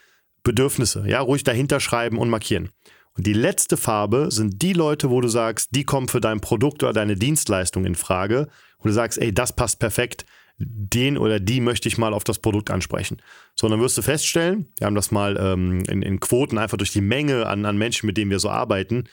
Bedürfnisse, 0.44 1.06
ja, 1.08 1.22
ruhig 1.22 1.44
dahinter 1.44 1.80
schreiben 1.80 2.20
und 2.20 2.30
markieren. 2.30 2.70
Und 3.18 3.26
die 3.26 3.34
letzte 3.34 3.78
Farbe 3.78 4.28
sind 4.30 4.62
die 4.62 4.74
Leute, 4.74 5.10
wo 5.10 5.22
du 5.22 5.28
sagst, 5.28 5.70
die 5.72 5.86
kommen 5.86 6.08
für 6.08 6.20
dein 6.20 6.42
Produkt 6.42 6.84
oder 6.84 6.94
deine 6.94 7.16
Dienstleistung 7.16 7.86
in 7.86 7.96
Frage. 7.96 8.50
Und 8.78 8.90
du 8.90 8.94
sagst, 8.94 9.18
ey, 9.18 9.34
das 9.34 9.54
passt 9.54 9.80
perfekt. 9.80 10.26
Den 10.58 11.18
oder 11.18 11.40
die 11.40 11.60
möchte 11.60 11.88
ich 11.88 11.98
mal 11.98 12.14
auf 12.14 12.24
das 12.24 12.40
Produkt 12.40 12.72
ansprechen. 12.72 13.22
So, 13.56 13.68
dann 13.68 13.82
wirst 13.82 13.98
du 13.98 14.02
feststellen, 14.02 14.68
wir 14.78 14.88
haben 14.88 14.96
das 14.96 15.12
mal 15.12 15.38
ähm, 15.38 15.84
in, 15.88 16.02
in, 16.02 16.20
Quoten 16.22 16.58
einfach 16.58 16.78
durch 16.78 16.94
die 16.94 17.02
Menge 17.02 17.46
an, 17.48 17.66
an 17.66 17.78
Menschen, 17.78 18.08
mit 18.08 18.16
denen 18.16 18.32
wir 18.32 18.40
so 18.40 18.50
arbeiten, 18.50 19.06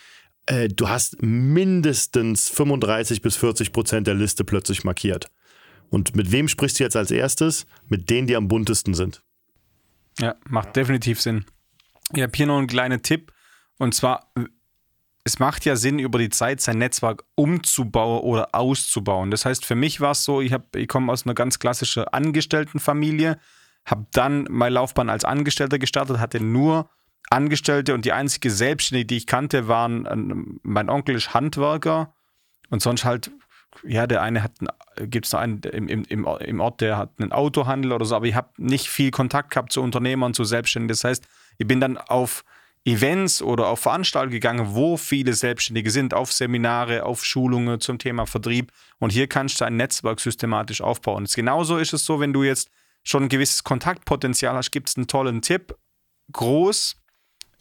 äh, 0.47 0.68
du 0.68 0.88
hast 0.88 1.21
mindestens 1.23 2.49
35 2.49 3.23
bis 3.23 3.37
40 3.37 3.73
Prozent 3.73 4.06
der 4.06 4.14
Liste 4.14 4.44
plötzlich 4.44 4.85
markiert. 4.85 5.30
Und 5.90 6.16
mit 6.16 6.32
wem 6.32 6.49
sprichst 6.49 6.78
du 6.78 6.85
jetzt 6.85 6.97
als 6.97 7.11
erstes? 7.11 7.66
Mit 7.88 8.09
denen, 8.09 8.26
die 8.26 8.37
am 8.37 8.49
buntesten 8.49 8.94
sind. 8.94 9.23
Ja, 10.18 10.37
macht 10.49 10.76
definitiv 10.76 11.21
Sinn. 11.21 11.44
Ich 12.14 12.23
habe 12.23 12.32
hier 12.35 12.47
noch 12.47 12.59
einen 12.59 12.66
kleinen 12.66 13.02
Tipp. 13.02 13.31
Und 13.82 13.96
zwar, 13.96 14.32
es 15.24 15.40
macht 15.40 15.64
ja 15.64 15.74
Sinn, 15.74 15.98
über 15.98 16.20
die 16.20 16.28
Zeit 16.28 16.60
sein 16.60 16.78
Netzwerk 16.78 17.24
umzubauen 17.34 18.22
oder 18.22 18.54
auszubauen. 18.54 19.32
Das 19.32 19.44
heißt, 19.44 19.66
für 19.66 19.74
mich 19.74 20.00
war 20.00 20.12
es 20.12 20.22
so, 20.22 20.40
ich, 20.40 20.54
ich 20.76 20.86
komme 20.86 21.10
aus 21.10 21.26
einer 21.26 21.34
ganz 21.34 21.58
klassischen 21.58 22.04
Angestelltenfamilie, 22.04 23.40
habe 23.84 24.06
dann 24.12 24.46
meine 24.48 24.76
Laufbahn 24.76 25.10
als 25.10 25.24
Angestellter 25.24 25.80
gestartet, 25.80 26.20
hatte 26.20 26.38
nur 26.38 26.90
Angestellte 27.28 27.92
und 27.92 28.04
die 28.04 28.12
einzige 28.12 28.52
Selbstständige, 28.52 29.06
die 29.08 29.16
ich 29.16 29.26
kannte, 29.26 29.66
waren, 29.66 30.60
mein 30.62 30.88
Onkel 30.88 31.16
ist 31.16 31.34
Handwerker 31.34 32.14
und 32.70 32.82
sonst 32.82 33.04
halt, 33.04 33.32
ja, 33.82 34.06
der 34.06 34.22
eine 34.22 34.44
hat, 34.44 34.52
gibt 35.10 35.26
es 35.26 35.34
einen 35.34 35.58
im, 35.58 35.88
im, 35.88 36.24
im 36.24 36.60
Ort, 36.60 36.82
der 36.82 36.98
hat 36.98 37.14
einen 37.18 37.32
Autohandel 37.32 37.90
oder 37.90 38.04
so, 38.04 38.14
aber 38.14 38.26
ich 38.26 38.36
habe 38.36 38.50
nicht 38.58 38.86
viel 38.86 39.10
Kontakt 39.10 39.50
gehabt 39.50 39.72
zu 39.72 39.82
Unternehmern, 39.82 40.34
zu 40.34 40.44
Selbstständigen. 40.44 40.94
Das 40.94 41.02
heißt, 41.02 41.26
ich 41.58 41.66
bin 41.66 41.80
dann 41.80 41.98
auf 41.98 42.44
Events 42.84 43.42
oder 43.42 43.68
auf 43.68 43.80
Veranstaltungen 43.80 44.32
gegangen, 44.32 44.74
wo 44.74 44.96
viele 44.96 45.34
Selbstständige 45.34 45.90
sind, 45.90 46.14
auf 46.14 46.32
Seminare, 46.32 47.04
auf 47.04 47.24
Schulungen 47.24 47.80
zum 47.80 47.98
Thema 47.98 48.26
Vertrieb. 48.26 48.72
Und 48.98 49.10
hier 49.10 49.28
kannst 49.28 49.60
du 49.60 49.64
ein 49.64 49.76
Netzwerk 49.76 50.18
systematisch 50.20 50.80
aufbauen. 50.80 51.24
Und 51.24 51.34
genauso 51.34 51.78
ist 51.78 51.92
es 51.92 52.04
so, 52.04 52.18
wenn 52.18 52.32
du 52.32 52.42
jetzt 52.42 52.70
schon 53.04 53.24
ein 53.24 53.28
gewisses 53.28 53.62
Kontaktpotenzial 53.62 54.54
hast, 54.54 54.72
gibt 54.72 54.88
es 54.88 54.96
einen 54.96 55.06
tollen 55.06 55.42
Tipp. 55.42 55.76
Groß 56.32 56.96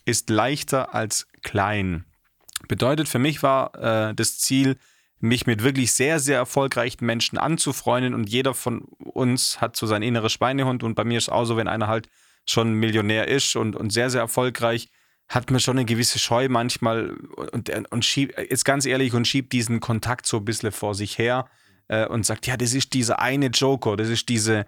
ist 0.06 0.30
leichter 0.30 0.96
als 0.96 1.28
klein. 1.44 2.06
Bedeutet, 2.68 3.08
für 3.08 3.20
mich 3.20 3.44
war 3.44 3.76
äh, 3.76 4.16
das 4.16 4.40
Ziel, 4.40 4.78
mich 5.20 5.46
mit 5.46 5.62
wirklich 5.62 5.92
sehr, 5.94 6.20
sehr 6.20 6.38
erfolgreichen 6.38 7.06
Menschen 7.06 7.38
anzufreunden 7.38 8.16
und 8.16 8.28
jeder 8.28 8.56
von 8.56 8.82
uns 8.98 9.62
hat 9.62 9.76
so 9.76 9.86
sein 9.86 10.02
inneres 10.02 10.34
Schweinehund 10.34 10.82
und 10.82 10.96
bei 10.96 11.04
mir 11.04 11.20
ist 11.20 11.26
es 11.26 11.30
auch 11.30 11.46
so, 11.46 11.58
wenn 11.58 11.68
einer 11.68 11.88
halt 11.88 12.10
schon 12.48 12.74
Millionär 12.74 13.28
ist 13.28 13.56
und, 13.56 13.76
und 13.76 13.92
sehr, 13.92 14.10
sehr 14.10 14.22
erfolgreich, 14.22 14.90
hat 15.32 15.50
man 15.50 15.62
schon 15.62 15.78
eine 15.78 15.86
gewisse 15.86 16.20
Scheu 16.20 16.50
manchmal 16.50 17.12
und, 17.54 17.72
und 17.90 18.06
schiebt, 18.06 18.38
ist 18.38 18.66
ganz 18.66 18.86
ehrlich, 18.86 19.14
und 19.14 19.26
schiebt 19.26 19.54
diesen 19.54 19.80
Kontakt 19.80 20.26
so 20.26 20.38
ein 20.38 20.46
bisschen 20.46 20.74
vor 20.74 20.94
sich 20.94 21.18
her 21.18 21.46
äh, 21.88 22.06
und 22.06 22.26
sagt, 22.26 22.48
ja, 22.48 22.58
das 22.58 22.74
ist 22.74 22.94
dieser 22.94 23.20
eine 23.20 23.46
Joker, 23.46 23.96
das 23.96 24.10
ist 24.10 24.28
diese, 24.28 24.66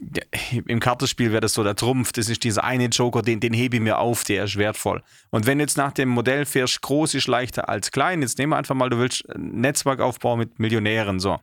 im 0.66 0.80
Kartenspiel 0.80 1.30
wäre 1.30 1.42
das 1.42 1.52
so 1.52 1.62
der 1.62 1.76
Trumpf, 1.76 2.12
das 2.12 2.30
ist 2.30 2.42
dieser 2.42 2.64
eine 2.64 2.86
Joker, 2.86 3.20
den, 3.20 3.40
den 3.40 3.52
hebe 3.52 3.76
ich 3.76 3.82
mir 3.82 3.98
auf, 3.98 4.24
der 4.24 4.44
ist 4.44 4.56
wertvoll. 4.56 5.02
Und 5.28 5.44
wenn 5.44 5.60
jetzt 5.60 5.76
nach 5.76 5.92
dem 5.92 6.08
Modell 6.08 6.46
fährst, 6.46 6.80
groß 6.80 7.14
ist 7.14 7.26
leichter 7.26 7.68
als 7.68 7.90
klein, 7.90 8.22
jetzt 8.22 8.38
nehmen 8.38 8.52
wir 8.52 8.56
einfach 8.56 8.74
mal, 8.74 8.88
du 8.88 8.98
willst 8.98 9.28
ein 9.28 9.60
Netzwerk 9.60 10.00
aufbauen 10.00 10.38
mit 10.38 10.58
Millionären, 10.58 11.20
so. 11.20 11.38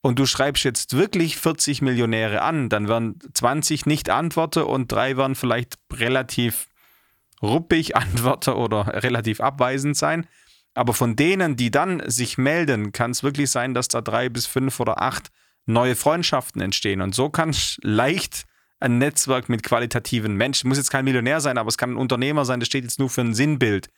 Und 0.00 0.18
du 0.18 0.26
schreibst 0.26 0.64
jetzt 0.64 0.96
wirklich 0.96 1.36
40 1.36 1.80
Millionäre 1.82 2.42
an, 2.42 2.68
dann 2.68 2.88
werden 2.88 3.20
20 3.34 3.86
nicht 3.86 4.10
Antworten 4.10 4.64
und 4.64 4.90
drei 4.90 5.16
werden 5.16 5.36
vielleicht 5.36 5.74
relativ 5.92 6.68
ruppig 7.42 7.96
antworten 7.96 8.54
oder 8.54 9.02
relativ 9.02 9.40
abweisend 9.40 9.96
sein. 9.96 10.26
Aber 10.74 10.94
von 10.94 11.16
denen, 11.16 11.56
die 11.56 11.70
dann 11.70 12.02
sich 12.08 12.38
melden, 12.38 12.92
kann 12.92 13.10
es 13.10 13.22
wirklich 13.22 13.50
sein, 13.50 13.74
dass 13.74 13.88
da 13.88 14.00
drei 14.00 14.28
bis 14.28 14.46
fünf 14.46 14.78
oder 14.80 15.02
acht 15.02 15.30
neue 15.66 15.96
Freundschaften 15.96 16.62
entstehen. 16.62 17.00
Und 17.00 17.14
so 17.14 17.30
kann 17.30 17.50
es 17.50 17.78
leicht 17.82 18.44
ein 18.80 18.98
Netzwerk 18.98 19.48
mit 19.48 19.62
qualitativen 19.64 20.34
Menschen, 20.34 20.68
muss 20.68 20.78
jetzt 20.78 20.90
kein 20.90 21.04
Millionär 21.04 21.40
sein, 21.40 21.58
aber 21.58 21.68
es 21.68 21.78
kann 21.78 21.90
ein 21.90 21.96
Unternehmer 21.96 22.44
sein, 22.44 22.60
das 22.60 22.68
steht 22.68 22.84
jetzt 22.84 23.00
nur 23.00 23.10
für 23.10 23.22
ein 23.22 23.34
Sinnbild. 23.34 23.88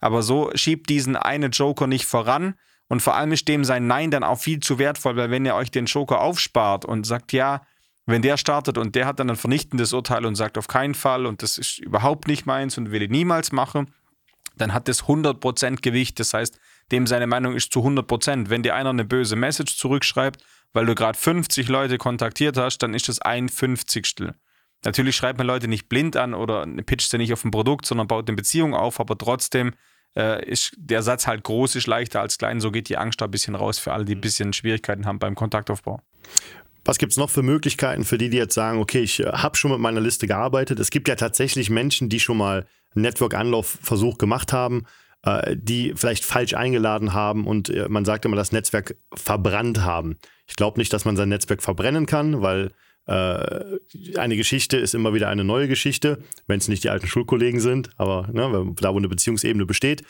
Aber 0.00 0.22
so 0.22 0.50
schiebt 0.54 0.88
diesen 0.88 1.16
einen 1.16 1.50
Joker 1.50 1.86
nicht 1.86 2.06
voran. 2.06 2.54
Und 2.88 3.02
vor 3.02 3.14
allem 3.14 3.32
ist 3.32 3.46
dem 3.46 3.64
sein 3.64 3.86
Nein 3.86 4.10
dann 4.10 4.24
auch 4.24 4.38
viel 4.38 4.60
zu 4.60 4.78
wertvoll, 4.78 5.16
weil 5.16 5.30
wenn 5.30 5.44
ihr 5.44 5.54
euch 5.54 5.70
den 5.70 5.84
Joker 5.84 6.20
aufspart 6.20 6.84
und 6.84 7.06
sagt, 7.06 7.32
ja, 7.32 7.62
wenn 8.10 8.22
der 8.22 8.36
startet 8.36 8.78
und 8.78 8.94
der 8.94 9.06
hat 9.06 9.20
dann 9.20 9.30
ein 9.30 9.36
vernichtendes 9.36 9.92
Urteil 9.92 10.24
und 10.26 10.34
sagt 10.34 10.58
auf 10.58 10.68
keinen 10.68 10.94
Fall 10.94 11.26
und 11.26 11.42
das 11.42 11.58
ist 11.58 11.78
überhaupt 11.78 12.28
nicht 12.28 12.46
meins 12.46 12.78
und 12.78 12.90
will 12.90 13.02
ich 13.02 13.10
niemals 13.10 13.52
machen, 13.52 13.92
dann 14.56 14.72
hat 14.72 14.88
das 14.88 15.04
100% 15.04 15.80
Gewicht. 15.80 16.20
Das 16.20 16.34
heißt, 16.34 16.58
dem 16.92 17.06
seine 17.06 17.26
Meinung 17.26 17.54
ist 17.54 17.72
zu 17.72 17.80
100%. 17.80 18.48
Wenn 18.48 18.62
dir 18.62 18.74
einer 18.74 18.90
eine 18.90 19.04
böse 19.04 19.36
Message 19.36 19.76
zurückschreibt, 19.76 20.42
weil 20.72 20.86
du 20.86 20.94
gerade 20.94 21.18
50 21.18 21.68
Leute 21.68 21.98
kontaktiert 21.98 22.56
hast, 22.56 22.78
dann 22.78 22.94
ist 22.94 23.08
das 23.08 23.20
ein 23.20 23.48
Fünfzigstel. 23.48 24.34
Natürlich 24.84 25.16
schreibt 25.16 25.38
man 25.38 25.46
Leute 25.46 25.68
nicht 25.68 25.88
blind 25.88 26.16
an 26.16 26.32
oder 26.34 26.66
pitcht 26.66 27.10
sie 27.10 27.18
nicht 27.18 27.32
auf 27.32 27.44
ein 27.44 27.50
Produkt, 27.50 27.86
sondern 27.86 28.08
baut 28.08 28.28
eine 28.28 28.36
Beziehung 28.36 28.74
auf, 28.74 28.98
aber 28.98 29.18
trotzdem 29.18 29.72
äh, 30.16 30.44
ist 30.48 30.72
der 30.76 31.02
Satz 31.02 31.26
halt 31.26 31.44
groß 31.44 31.76
ist 31.76 31.86
leichter 31.86 32.20
als 32.20 32.38
klein. 32.38 32.60
So 32.60 32.70
geht 32.70 32.88
die 32.88 32.96
Angst 32.96 33.20
da 33.20 33.26
ein 33.26 33.30
bisschen 33.30 33.54
raus 33.54 33.78
für 33.78 33.92
alle, 33.92 34.04
die 34.04 34.14
ein 34.14 34.20
bisschen 34.20 34.52
Schwierigkeiten 34.52 35.06
haben 35.06 35.18
beim 35.18 35.34
Kontaktaufbau. 35.34 36.00
Was 36.90 36.98
gibt 36.98 37.12
es 37.12 37.18
noch 37.18 37.30
für 37.30 37.44
Möglichkeiten 37.44 38.02
für 38.02 38.18
die, 38.18 38.30
die 38.30 38.36
jetzt 38.36 38.52
sagen, 38.52 38.80
okay, 38.80 38.98
ich 38.98 39.20
äh, 39.20 39.26
habe 39.26 39.56
schon 39.56 39.70
mit 39.70 39.78
meiner 39.78 40.00
Liste 40.00 40.26
gearbeitet. 40.26 40.80
Es 40.80 40.90
gibt 40.90 41.06
ja 41.06 41.14
tatsächlich 41.14 41.70
Menschen, 41.70 42.08
die 42.08 42.18
schon 42.18 42.36
mal 42.36 42.66
einen 42.96 43.02
Network-Anlaufversuch 43.02 44.18
gemacht 44.18 44.52
haben, 44.52 44.86
äh, 45.22 45.54
die 45.56 45.92
vielleicht 45.94 46.24
falsch 46.24 46.54
eingeladen 46.54 47.14
haben 47.14 47.46
und 47.46 47.68
äh, 47.68 47.88
man 47.88 48.04
sagt 48.04 48.24
immer, 48.24 48.34
das 48.34 48.50
Netzwerk 48.50 48.96
verbrannt 49.14 49.82
haben. 49.82 50.16
Ich 50.48 50.56
glaube 50.56 50.80
nicht, 50.80 50.92
dass 50.92 51.04
man 51.04 51.16
sein 51.16 51.28
Netzwerk 51.28 51.62
verbrennen 51.62 52.06
kann, 52.06 52.42
weil 52.42 52.72
eine 53.06 54.36
Geschichte 54.36 54.76
ist 54.76 54.94
immer 54.94 55.14
wieder 55.14 55.28
eine 55.28 55.42
neue 55.42 55.66
Geschichte, 55.66 56.22
wenn 56.46 56.58
es 56.58 56.68
nicht 56.68 56.84
die 56.84 56.90
alten 56.90 57.08
Schulkollegen 57.08 57.58
sind, 57.58 57.90
aber 57.96 58.28
ne, 58.30 58.72
da, 58.80 58.92
wo 58.92 58.98
eine 58.98 59.08
Beziehungsebene 59.08 59.66
besteht. 59.66 60.02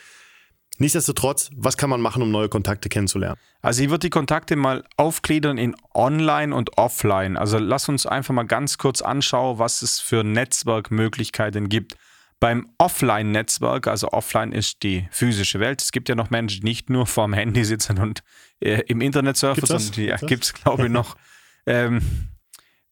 Nichtsdestotrotz, 0.80 1.50
was 1.54 1.76
kann 1.76 1.90
man 1.90 2.00
machen, 2.00 2.22
um 2.22 2.30
neue 2.30 2.48
Kontakte 2.48 2.88
kennenzulernen? 2.88 3.36
Also 3.60 3.82
ich 3.82 3.90
würde 3.90 4.06
die 4.06 4.10
Kontakte 4.10 4.56
mal 4.56 4.82
aufgliedern 4.96 5.58
in 5.58 5.76
Online 5.92 6.54
und 6.54 6.78
Offline. 6.78 7.36
Also 7.36 7.58
lass 7.58 7.90
uns 7.90 8.06
einfach 8.06 8.32
mal 8.32 8.46
ganz 8.46 8.78
kurz 8.78 9.02
anschauen, 9.02 9.58
was 9.58 9.82
es 9.82 10.00
für 10.00 10.24
Netzwerkmöglichkeiten 10.24 11.68
gibt. 11.68 11.98
Beim 12.40 12.70
Offline-Netzwerk, 12.78 13.88
also 13.88 14.08
Offline 14.12 14.52
ist 14.52 14.82
die 14.82 15.06
physische 15.10 15.60
Welt. 15.60 15.82
Es 15.82 15.92
gibt 15.92 16.08
ja 16.08 16.14
noch 16.14 16.30
Menschen, 16.30 16.62
die 16.62 16.68
nicht 16.68 16.88
nur 16.88 17.06
vorm 17.06 17.34
Handy 17.34 17.62
sitzen 17.66 17.98
und 17.98 18.22
äh, 18.60 18.80
im 18.86 19.02
Internet 19.02 19.36
surfen, 19.36 19.66
sondern 19.66 19.92
die 19.92 20.06
ja, 20.06 20.16
gibt 20.16 20.44
es, 20.44 20.54
glaube 20.54 20.86
ich, 20.86 20.90
noch. 20.90 21.16
Ähm, 21.66 22.00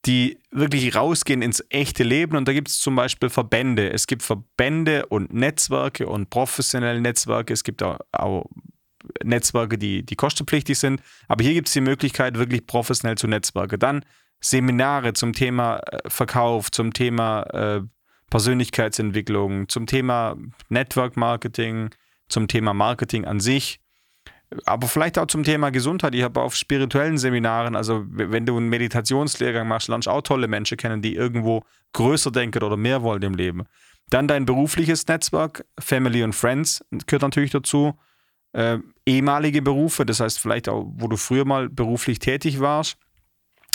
die 0.07 0.39
wirklich 0.51 0.95
rausgehen 0.95 1.43
ins 1.43 1.65
echte 1.71 2.05
Leben. 2.05 2.37
Und 2.37 2.49
da 2.49 2.53
gibt 2.53 2.69
es 2.69 2.79
zum 2.79 2.97
Beispiel 2.97 3.29
Verbände. 3.29 3.93
Es 3.93 4.07
gibt 4.07 4.23
Verbände 4.23 5.07
und 5.07 5.33
Netzwerke 5.33 6.07
und 6.07 6.31
professionelle 6.31 7.01
Netzwerke. 7.01 7.53
Es 7.53 7.65
gibt 7.65 7.83
auch, 7.83 7.99
auch 8.13 8.47
Netzwerke, 9.25 9.79
die, 9.79 10.05
die 10.05 10.17
kostenpflichtig 10.17 10.79
sind. 10.79 11.03
Aber 11.27 11.43
hier 11.43 11.55
gibt 11.55 11.69
es 11.69 11.75
die 11.75 11.81
Möglichkeit, 11.81 12.39
wirklich 12.39 12.67
professionell 12.67 13.17
zu 13.17 13.27
Netzwerken. 13.27 13.79
Dann 13.79 14.05
Seminare 14.41 15.15
zum 15.15 15.33
Thema 15.33 15.79
äh, 15.79 15.99
Verkauf, 16.07 16.71
zum 16.71 16.93
Thema 16.93 17.43
äh, 17.43 17.83
Persönlichkeitsentwicklung, 18.31 19.69
zum 19.69 19.87
Thema 19.87 20.37
Network 20.69 21.17
Marketing, 21.17 21.91
zum 22.29 22.47
Thema 22.47 22.73
Marketing 22.75 23.25
an 23.25 23.41
sich 23.41 23.81
aber 24.65 24.89
vielleicht 24.89 25.19
auch 25.19 25.27
zum 25.27 25.45
Thema 25.45 25.71
Gesundheit. 25.71 26.15
Ich 26.15 26.23
habe 26.23 26.41
auf 26.41 26.55
spirituellen 26.57 27.19
Seminaren, 27.19 27.77
also 27.77 28.05
wenn 28.09 28.47
du 28.47 28.57
einen 28.57 28.69
Meditationslehrgang 28.69 29.69
machst, 29.69 29.89
lernst 29.89 30.07
du 30.07 30.11
auch 30.11 30.23
tolle 30.23 30.49
Menschen 30.49 30.77
kennen, 30.77 31.03
die 31.03 31.15
irgendwo 31.15 31.65
größer 31.93 32.31
denken 32.31 32.63
oder 32.63 32.77
mehr 32.77 33.03
wollen 33.03 33.23
im 33.23 33.35
Leben. 33.35 33.65
Dann 34.11 34.27
dein 34.27 34.47
berufliches 34.47 35.07
Netzwerk, 35.07 35.67
Family 35.79 36.23
und 36.23 36.35
Friends 36.35 36.83
gehört 37.07 37.23
natürlich 37.23 37.51
dazu. 37.51 37.99
Äh, 38.53 38.79
ehemalige 39.05 39.61
Berufe, 39.61 40.07
das 40.07 40.21
heißt 40.21 40.39
vielleicht 40.39 40.69
auch, 40.69 40.87
wo 40.95 41.09
du 41.09 41.19
früher 41.19 41.45
mal 41.45 41.69
beruflich 41.69 42.19
tätig 42.19 42.61
warst. 42.61 42.97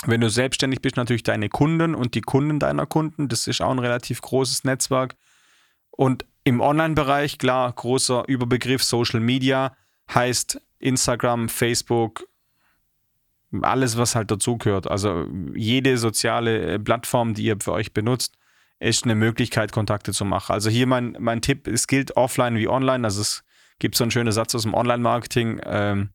Wenn 0.06 0.20
du 0.20 0.28
selbstständig 0.28 0.82
bist, 0.82 0.96
natürlich 0.96 1.22
deine 1.22 1.48
Kunden 1.48 1.94
und 1.94 2.14
die 2.14 2.20
Kunden 2.20 2.58
deiner 2.58 2.84
Kunden. 2.84 3.28
Das 3.28 3.46
ist 3.46 3.62
auch 3.62 3.70
ein 3.70 3.78
relativ 3.78 4.20
großes 4.20 4.64
Netzwerk. 4.64 5.14
Und 5.90 6.26
im 6.42 6.60
Online-Bereich, 6.60 7.38
klar, 7.38 7.72
großer 7.72 8.24
Überbegriff 8.26 8.82
Social 8.82 9.20
Media 9.20 9.74
heißt 10.12 10.60
Instagram, 10.78 11.48
Facebook, 11.48 12.26
alles, 13.62 13.96
was 13.96 14.14
halt 14.14 14.30
dazugehört. 14.30 14.90
Also 14.90 15.26
jede 15.54 15.96
soziale 15.98 16.74
äh, 16.74 16.78
Plattform, 16.78 17.34
die 17.34 17.44
ihr 17.44 17.56
für 17.60 17.72
euch 17.72 17.92
benutzt, 17.92 18.36
ist 18.80 19.04
eine 19.04 19.14
Möglichkeit, 19.14 19.72
Kontakte 19.72 20.12
zu 20.12 20.24
machen. 20.24 20.52
Also 20.52 20.70
hier 20.70 20.86
mein, 20.86 21.16
mein 21.18 21.40
Tipp, 21.40 21.66
es 21.68 21.86
gilt 21.86 22.16
offline 22.16 22.56
wie 22.56 22.68
online. 22.68 23.04
Also 23.04 23.20
es 23.20 23.44
gibt 23.78 23.96
so 23.96 24.04
einen 24.04 24.10
schönen 24.10 24.32
Satz 24.32 24.54
aus 24.54 24.62
dem 24.62 24.74
Online-Marketing. 24.74 25.60
Ähm, 25.64 26.10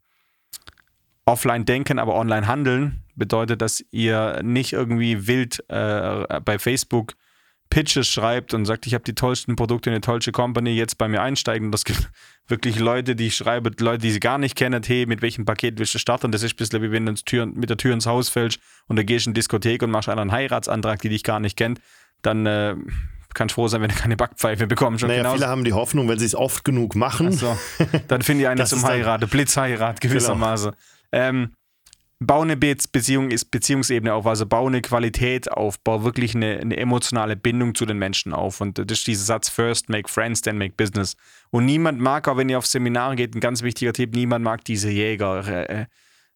offline 1.26 1.66
denken, 1.66 2.00
aber 2.00 2.16
online 2.16 2.48
handeln 2.48 3.04
bedeutet, 3.16 3.62
dass 3.62 3.84
ihr 3.92 4.42
nicht 4.44 4.74
irgendwie 4.74 5.28
wild 5.28 5.64
äh, 5.70 6.42
bei 6.42 6.60
Facebook 6.60 7.14
Pitches 7.70 8.08
schreibt 8.08 8.54
und 8.54 8.66
sagt, 8.66 8.88
ich 8.88 8.94
habe 8.94 9.04
die 9.04 9.14
tollsten 9.14 9.56
Produkte, 9.56 9.90
eine 9.90 10.02
tollste 10.02 10.32
Company, 10.32 10.72
jetzt 10.72 10.98
bei 10.98 11.08
mir 11.08 11.22
einsteigen. 11.22 11.68
Und 11.68 11.72
das 11.72 11.86
gibt 11.86 12.10
wirklich 12.48 12.80
Leute, 12.80 13.16
die 13.16 13.32
schreiben, 13.32 13.74
Leute, 13.80 14.00
die 14.00 14.12
sie 14.12 14.20
gar 14.20 14.38
nicht 14.38 14.56
kennen, 14.56 14.82
hey, 14.84 15.06
mit 15.06 15.22
welchem 15.22 15.46
Paket 15.46 15.78
willst 15.78 15.94
du 15.94 16.00
starten? 16.00 16.32
Das 16.32 16.44
ist 16.44 16.54
ein 16.54 16.58
bisschen 16.58 16.82
wie 16.82 16.92
wenn 16.92 17.06
du 17.06 17.14
Tür, 17.14 17.46
mit 17.46 17.70
der 17.70 17.78
Tür 17.78 17.94
ins 17.94 18.06
Haus 18.06 18.30
fällst 18.30 18.60
und 18.88 18.96
du 18.96 19.06
gehst 19.06 19.28
in 19.28 19.34
die 19.34 19.40
Diskothek 19.40 19.84
und 19.84 19.92
machst 19.92 20.10
einen 20.10 20.32
Heiratsantrag, 20.32 21.02
die 21.02 21.10
dich 21.10 21.24
gar 21.24 21.40
nicht 21.40 21.58
kennt. 21.58 21.80
Dann 22.22 22.46
äh, 22.46 22.76
kannst 23.34 23.56
froh 23.56 23.68
sein, 23.68 23.82
wenn 23.82 23.90
du 23.90 23.96
keine 23.96 24.18
Backpfeife 24.18 24.68
bekommst. 24.68 25.04
Naja, 25.04 25.18
genauso. 25.18 25.38
viele 25.38 25.48
haben 25.48 25.64
die 25.64 25.74
Hoffnung, 25.74 26.10
wenn 26.10 26.20
sie 26.20 26.26
es 26.26 26.36
oft 26.36 26.64
genug 26.64 26.96
machen. 26.96 27.32
So, 27.32 27.58
dann 28.08 28.22
finde 28.22 28.44
ich 28.44 28.48
eine 28.50 28.66
zum 28.66 28.84
Heiraten, 28.84 29.30
Blitzheirat 29.30 30.02
gewissermaßen. 30.02 30.72
Genau. 31.12 31.24
Ähm, 31.24 31.54
bau 32.20 32.42
eine 32.42 32.58
Beziehung, 32.58 33.32
ist 33.32 33.46
Beziehungsebene 33.46 34.14
auf, 34.14 34.28
also 34.28 34.46
bau 34.46 34.68
eine 34.68 34.82
Qualität 34.82 35.50
auf, 35.52 35.80
bau 35.80 36.04
wirklich 36.04 36.36
eine, 36.36 36.60
eine, 36.60 36.76
emotionale 36.76 37.38
Bindung 37.38 37.76
zu 37.76 37.86
den 37.86 37.98
Menschen 37.98 38.34
auf. 38.34 38.60
Und 38.60 38.78
das 38.78 39.00
ist 39.00 39.08
dieser 39.08 39.24
Satz, 39.24 39.50
first 39.50 39.90
make 39.90 40.10
friends, 40.10 40.42
then 40.42 40.58
make 40.58 40.74
business. 40.76 41.16
Und 41.50 41.66
niemand 41.66 42.00
mag, 42.00 42.28
auch 42.28 42.36
wenn 42.36 42.50
ihr 42.50 42.58
auf 42.58 42.66
Seminare 42.66 43.16
geht, 43.16 43.36
ein 43.36 43.40
ganz 43.40 43.62
wichtiger 43.62 43.94
Tipp, 43.94 44.14
niemand 44.14 44.44
mag 44.44 44.66
diese 44.66 44.90
Jäger. 44.90 45.70
Äh, 45.70 45.86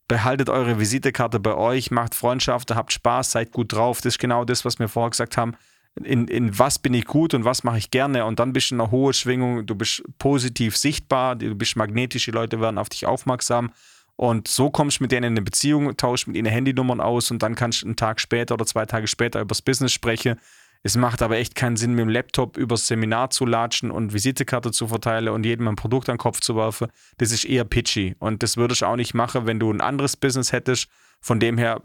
behaltet 0.08 0.50
eure 0.50 0.80
Visitekarte 0.80 1.40
bei 1.40 1.56
euch, 1.56 1.92
macht 1.92 2.16
Freundschaften, 2.16 2.78
habt 2.78 2.94
Spaß, 2.94 3.32
seid 3.32 3.52
gut 3.52 3.74
drauf. 3.74 3.98
Das 3.98 4.14
ist 4.14 4.20
genau 4.20 4.46
das, 4.46 4.64
was 4.64 4.80
wir 4.80 4.88
vorher 4.88 5.10
gesagt 5.10 5.36
haben. 5.36 5.56
In, 6.02 6.28
in 6.28 6.58
was 6.58 6.80
bin 6.80 6.94
ich 6.94 7.06
gut 7.06 7.34
und 7.34 7.46
was 7.46 7.64
mache 7.64 7.78
ich 7.78 7.92
gerne 7.92 8.26
und 8.26 8.40
dann 8.40 8.52
bist 8.52 8.72
du 8.72 8.76
in 8.76 8.82
einer 8.82 8.90
hohen 8.90 9.14
Schwingung, 9.14 9.68
du 9.68 9.76
bist 9.76 10.02
positiv 10.18 10.76
sichtbar, 10.76 11.36
du 11.36 11.54
bist 11.54 11.76
magnetisch, 11.76 12.26
die 12.26 12.32
Leute 12.32 12.60
werden 12.60 12.80
auf 12.80 12.90
dich 12.90 13.06
aufmerksam 13.06 13.72
und 14.16 14.48
so 14.48 14.70
kommst 14.70 15.00
du 15.00 15.04
mit 15.04 15.12
denen 15.12 15.24
in 15.24 15.34
eine 15.34 15.42
Beziehung, 15.42 15.96
tauschst 15.98 16.28
mit 16.28 16.38
ihnen 16.38 16.52
Handynummern 16.52 17.02
aus 17.02 17.32
und 17.32 17.42
dann 17.42 17.56
kannst 17.56 17.82
du 17.82 17.88
einen 17.88 17.96
Tag 17.96 18.20
später 18.20 18.54
oder 18.54 18.66
zwei 18.66 18.86
Tage 18.86 19.08
später 19.08 19.42
übers 19.42 19.62
Business 19.62 19.92
sprechen. 19.92 20.40
Es 20.86 20.98
macht 20.98 21.22
aber 21.22 21.38
echt 21.38 21.56
keinen 21.56 21.78
Sinn, 21.78 21.92
mit 21.92 22.02
dem 22.02 22.10
Laptop 22.10 22.58
übers 22.58 22.88
Seminar 22.88 23.30
zu 23.30 23.46
latschen 23.46 23.90
und 23.90 24.14
Visitekarte 24.14 24.72
zu 24.72 24.88
verteilen 24.90 25.30
und 25.30 25.46
jedem 25.46 25.70
ein 25.70 25.76
Produkt 25.76 26.10
an 26.10 26.16
den 26.16 26.20
Kopf 26.20 26.42
zu 26.42 26.58
werfen. 26.58 26.90
Das 27.18 27.32
ist 27.32 27.46
eher 27.46 27.64
pitchy. 27.64 28.16
Und 28.20 28.44
das 28.44 28.58
würdest 28.58 28.82
du 28.82 28.88
auch 28.88 28.98
nicht 28.98 29.14
machen, 29.14 29.48
wenn 29.48 29.60
du 29.60 29.72
ein 29.72 29.80
anderes 29.80 30.18
Business 30.18 30.52
hättest. 30.52 30.90
Von 31.22 31.40
dem 31.40 31.58
her, 31.58 31.82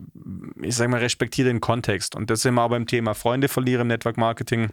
ich 0.61 0.75
sag 0.75 0.89
mal, 0.89 0.99
respektiere 0.99 1.49
den 1.49 1.61
Kontext. 1.61 2.17
Und 2.17 2.29
das 2.29 2.41
sind 2.43 2.55
wir 2.55 2.63
auch 2.63 2.71
beim 2.71 2.89
Thema 2.89 3.15
Freunde 3.15 3.47
verlieren 3.47 3.83
im 3.83 3.87
Network 3.89 4.17
Marketing. 4.17 4.71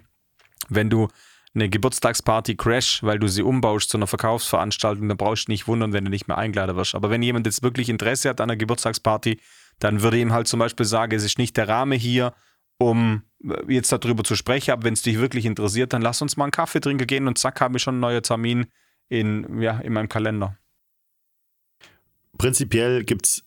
Wenn 0.70 0.90
du 0.90 1.08
eine 1.56 1.70
Geburtstagsparty 1.70 2.56
crash, 2.56 3.02
weil 3.02 3.18
du 3.18 3.28
sie 3.28 3.42
umbaust 3.42 3.90
zu 3.90 3.98
einer 3.98 4.08
Verkaufsveranstaltung, 4.08 5.08
dann 5.08 5.18
brauchst 5.18 5.48
du 5.48 5.52
nicht 5.52 5.68
wundern, 5.68 5.94
wenn 5.94 6.04
du 6.04 6.12
nicht 6.12 6.28
mehr 6.28 6.38
eingeladen 6.38 6.76
wirst. 6.76 6.96
Aber 6.96 7.10
wenn 7.10 7.24
jemand 7.24 7.46
jetzt 7.46 7.64
wirklich 7.64 7.90
Interesse 7.90 8.30
hat 8.30 8.42
an 8.42 8.50
einer 8.50 8.58
Geburtstagsparty, 8.58 9.40
dann 9.80 10.02
würde 10.02 10.20
ihm 10.20 10.34
halt 10.34 10.48
zum 10.48 10.60
Beispiel 10.60 10.86
sagen, 10.86 11.16
es 11.16 11.24
ist 11.24 11.38
nicht 11.38 11.56
der 11.58 11.68
Rahmen 11.68 11.98
hier, 11.98 12.34
um 12.78 13.24
äh, 13.44 13.74
jetzt 13.74 13.92
darüber 13.92 14.24
zu 14.24 14.36
sprechen, 14.36 14.72
aber 14.72 14.84
wenn 14.84 14.94
es 14.94 15.02
dich 15.02 15.18
wirklich 15.20 15.46
interessiert, 15.46 15.94
dann 15.94 16.02
lass 16.02 16.22
uns 16.22 16.38
mal 16.38 16.46
einen 16.46 16.52
Kaffee 16.52 16.82
trinken 16.82 17.08
gehen 17.08 17.28
und 17.28 17.38
zack, 17.38 17.62
habe 17.62 17.78
ich 17.78 17.84
schon 17.84 17.96
einen 17.96 18.02
neuen 18.02 18.24
Termin 18.24 18.68
in, 19.08 19.62
ja, 19.62 19.80
in 19.80 19.94
meinem 19.94 20.10
Kalender. 20.10 20.58
Prinzipiell 22.38 23.06
gibt 23.06 23.28
es 23.28 23.46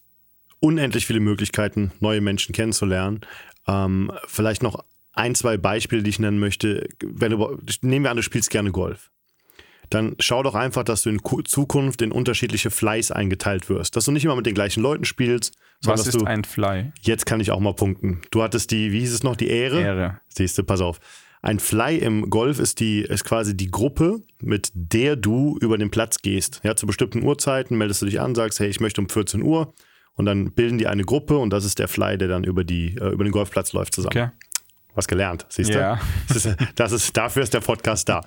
unendlich 0.60 1.06
viele 1.06 1.20
Möglichkeiten, 1.20 1.92
neue 2.00 2.22
Menschen 2.22 2.54
kennenzulernen. 2.54 3.20
Ähm, 3.66 4.10
vielleicht 4.26 4.62
noch 4.62 4.82
ein, 5.18 5.34
zwei 5.34 5.56
Beispiele, 5.56 6.02
die 6.02 6.10
ich 6.10 6.18
nennen 6.18 6.38
möchte. 6.38 6.88
Wenn 7.04 7.32
du, 7.32 7.58
nehmen 7.82 8.04
wir 8.04 8.10
an, 8.10 8.16
du 8.16 8.22
spielst 8.22 8.50
gerne 8.50 8.70
Golf. 8.70 9.10
Dann 9.90 10.16
schau 10.20 10.42
doch 10.42 10.54
einfach, 10.54 10.84
dass 10.84 11.02
du 11.02 11.10
in 11.10 11.20
Zukunft 11.44 12.02
in 12.02 12.12
unterschiedliche 12.12 12.70
Flys 12.70 13.10
eingeteilt 13.10 13.68
wirst. 13.68 13.96
Dass 13.96 14.04
du 14.04 14.12
nicht 14.12 14.24
immer 14.24 14.36
mit 14.36 14.46
den 14.46 14.54
gleichen 14.54 14.82
Leuten 14.82 15.04
spielst. 15.04 15.56
Was 15.82 16.06
ist 16.06 16.26
ein 16.26 16.44
Fly? 16.44 16.92
Jetzt 17.00 17.26
kann 17.26 17.40
ich 17.40 17.50
auch 17.50 17.60
mal 17.60 17.74
punkten. 17.74 18.20
Du 18.30 18.42
hattest 18.42 18.70
die, 18.70 18.92
wie 18.92 19.00
hieß 19.00 19.14
es 19.14 19.22
noch, 19.22 19.34
die 19.34 19.48
Ehre? 19.48 19.80
Ehre. 19.80 20.20
Siehst 20.28 20.58
du, 20.58 20.62
pass 20.62 20.80
auf. 20.80 21.00
Ein 21.40 21.58
Fly 21.58 21.96
im 21.98 22.30
Golf 22.30 22.58
ist, 22.58 22.80
die, 22.80 23.00
ist 23.00 23.24
quasi 23.24 23.56
die 23.56 23.70
Gruppe, 23.70 24.20
mit 24.42 24.70
der 24.74 25.16
du 25.16 25.56
über 25.60 25.78
den 25.78 25.90
Platz 25.90 26.18
gehst. 26.18 26.60
Ja, 26.64 26.76
zu 26.76 26.86
bestimmten 26.86 27.22
Uhrzeiten 27.22 27.78
meldest 27.78 28.02
du 28.02 28.06
dich 28.06 28.20
an, 28.20 28.34
sagst, 28.34 28.60
hey, 28.60 28.68
ich 28.68 28.80
möchte 28.80 29.00
um 29.00 29.08
14 29.08 29.42
Uhr. 29.42 29.72
Und 30.14 30.26
dann 30.26 30.50
bilden 30.50 30.78
die 30.78 30.88
eine 30.88 31.04
Gruppe 31.04 31.38
und 31.38 31.50
das 31.50 31.64
ist 31.64 31.78
der 31.78 31.86
Fly, 31.86 32.18
der 32.18 32.26
dann 32.26 32.42
über, 32.42 32.64
die, 32.64 32.96
äh, 32.96 33.10
über 33.10 33.22
den 33.22 33.32
Golfplatz 33.32 33.72
läuft 33.72 33.94
zusammen. 33.94 34.10
Okay 34.10 34.30
was 34.98 35.08
gelernt, 35.08 35.46
siehst 35.48 35.70
du? 35.70 35.78
Ja. 35.78 36.00
Das 36.28 36.44
ist, 36.44 36.56
das 36.74 36.92
ist, 36.92 37.16
dafür 37.16 37.42
ist 37.42 37.54
der 37.54 37.60
Podcast 37.60 38.08
da. 38.08 38.20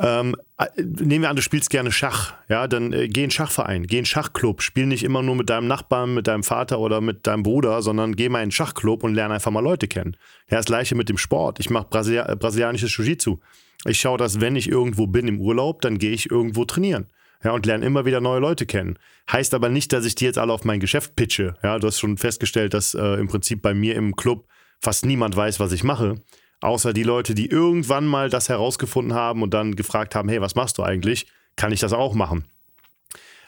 Ähm, 0.00 0.34
äh, 0.58 0.66
nehmen 0.82 1.22
wir 1.22 1.30
an, 1.30 1.36
du 1.36 1.42
spielst 1.42 1.70
gerne 1.70 1.92
Schach, 1.92 2.34
ja, 2.48 2.66
dann 2.66 2.92
äh, 2.92 3.08
geh 3.08 3.22
in 3.22 3.30
Schachverein, 3.30 3.86
geh 3.86 4.00
in 4.00 4.04
Schachclub, 4.04 4.60
spiel 4.60 4.86
nicht 4.86 5.04
immer 5.04 5.22
nur 5.22 5.36
mit 5.36 5.50
deinem 5.50 5.68
Nachbarn, 5.68 6.14
mit 6.14 6.26
deinem 6.26 6.42
Vater 6.42 6.80
oder 6.80 7.00
mit 7.00 7.28
deinem 7.28 7.44
Bruder, 7.44 7.80
sondern 7.80 8.16
geh 8.16 8.28
mal 8.28 8.40
in 8.42 8.46
den 8.46 8.52
Schachclub 8.52 9.04
und 9.04 9.14
lerne 9.14 9.34
einfach 9.34 9.52
mal 9.52 9.60
Leute 9.60 9.86
kennen. 9.86 10.16
Ja, 10.50 10.56
das 10.56 10.66
gleiche 10.66 10.96
mit 10.96 11.08
dem 11.08 11.16
Sport. 11.16 11.60
Ich 11.60 11.70
mache 11.70 11.86
Brasilia 11.88 12.28
äh, 12.28 12.34
brasilianisches 12.34 12.90
Jiu-Jitsu. 12.96 13.38
Ich 13.86 14.00
schaue, 14.00 14.18
dass 14.18 14.40
wenn 14.40 14.56
ich 14.56 14.68
irgendwo 14.68 15.06
bin 15.06 15.28
im 15.28 15.40
Urlaub, 15.40 15.80
dann 15.80 15.98
gehe 15.98 16.10
ich 16.10 16.28
irgendwo 16.28 16.64
trainieren. 16.64 17.06
Ja, 17.44 17.52
und 17.52 17.66
lerne 17.66 17.84
immer 17.84 18.04
wieder 18.04 18.20
neue 18.20 18.40
Leute 18.40 18.66
kennen. 18.66 18.98
Heißt 19.30 19.54
aber 19.54 19.68
nicht, 19.68 19.92
dass 19.92 20.06
ich 20.06 20.14
die 20.14 20.24
jetzt 20.24 20.38
alle 20.38 20.52
auf 20.52 20.64
mein 20.64 20.80
Geschäft 20.80 21.14
pitche. 21.14 21.54
Ja, 21.62 21.78
du 21.78 21.86
hast 21.86 22.00
schon 22.00 22.16
festgestellt, 22.16 22.74
dass 22.74 22.94
äh, 22.94 23.20
im 23.20 23.28
Prinzip 23.28 23.62
bei 23.62 23.74
mir 23.74 23.94
im 23.94 24.16
Club 24.16 24.48
fast 24.84 25.06
niemand 25.06 25.34
weiß, 25.34 25.58
was 25.58 25.72
ich 25.72 25.82
mache, 25.82 26.16
außer 26.60 26.92
die 26.92 27.02
Leute, 27.02 27.34
die 27.34 27.46
irgendwann 27.46 28.06
mal 28.06 28.30
das 28.30 28.48
herausgefunden 28.48 29.14
haben 29.14 29.42
und 29.42 29.52
dann 29.54 29.74
gefragt 29.74 30.14
haben, 30.14 30.28
hey, 30.28 30.40
was 30.40 30.54
machst 30.54 30.78
du 30.78 30.82
eigentlich? 30.82 31.26
Kann 31.56 31.72
ich 31.72 31.80
das 31.80 31.92
auch 31.92 32.14
machen? 32.14 32.44